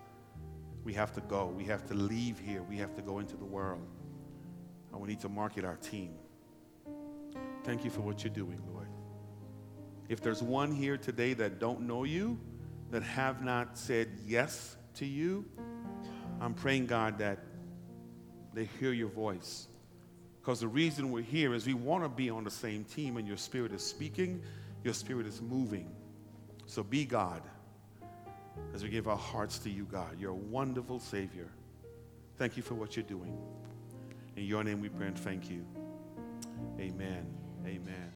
We 0.85 0.93
have 0.93 1.13
to 1.15 1.21
go. 1.21 1.47
We 1.47 1.65
have 1.65 1.85
to 1.87 1.95
leave 1.95 2.39
here. 2.39 2.63
We 2.63 2.77
have 2.77 2.95
to 2.95 3.03
go 3.03 3.19
into 3.19 3.37
the 3.37 3.45
world. 3.45 3.85
And 4.93 5.01
we 5.01 5.09
need 5.09 5.21
to 5.23 5.29
market 5.29 5.65
our 5.65 5.79
team. 5.79 6.15
Thank 7.65 7.85
you 7.85 7.91
for 7.91 8.03
what 8.03 8.23
you're 8.23 8.33
doing, 8.33 8.63
Lord. 8.73 8.87
If 10.09 10.21
there's 10.21 10.45
one 10.45 10.71
here 10.71 10.97
today 10.97 11.35
that 11.35 11.59
don't 11.59 11.81
know 11.81 12.05
you, 12.05 12.39
that 12.93 13.03
have 13.03 13.43
not 13.43 13.77
said 13.77 14.11
yes 14.25 14.77
to 14.95 15.05
you, 15.05 15.45
I'm 16.41 16.55
praying, 16.55 16.87
God, 16.87 17.19
that 17.19 17.41
they 18.55 18.69
hear 18.79 18.93
your 18.93 19.09
voice. 19.09 19.69
Because 20.41 20.61
the 20.61 20.69
reason 20.69 21.11
we're 21.11 21.23
here 21.23 21.55
is 21.55 21.67
we 21.67 21.75
want 21.75 22.05
to 22.05 22.09
be 22.09 22.29
on 22.31 22.45
the 22.45 22.51
same 22.51 22.85
team, 22.85 23.17
and 23.17 23.27
your 23.27 23.37
spirit 23.37 23.73
is 23.73 23.83
speaking, 23.83 24.43
your 24.83 24.95
spirit 24.95 25.27
is 25.27 25.41
moving. 25.41 25.91
So 26.67 26.83
be 26.83 27.05
God 27.05 27.43
as 28.75 28.83
we 28.83 28.89
give 28.89 29.09
our 29.09 29.17
hearts 29.17 29.59
to 29.61 29.71
you, 29.71 29.85
God. 29.85 30.19
You're 30.19 30.33
a 30.33 30.35
wonderful 30.35 31.01
Savior. 31.01 31.49
Thank 32.37 32.57
you 32.57 32.63
for 32.63 32.75
what 32.75 32.97
you're 32.97 33.05
doing. 33.05 33.37
In 34.37 34.45
your 34.45 34.65
name 34.65 34.81
we 34.81 34.89
pray 34.89 35.09
and 35.09 35.19
thank 35.19 35.49
you. 35.49 35.65
Amen. 36.79 37.27
Amen. 37.67 38.11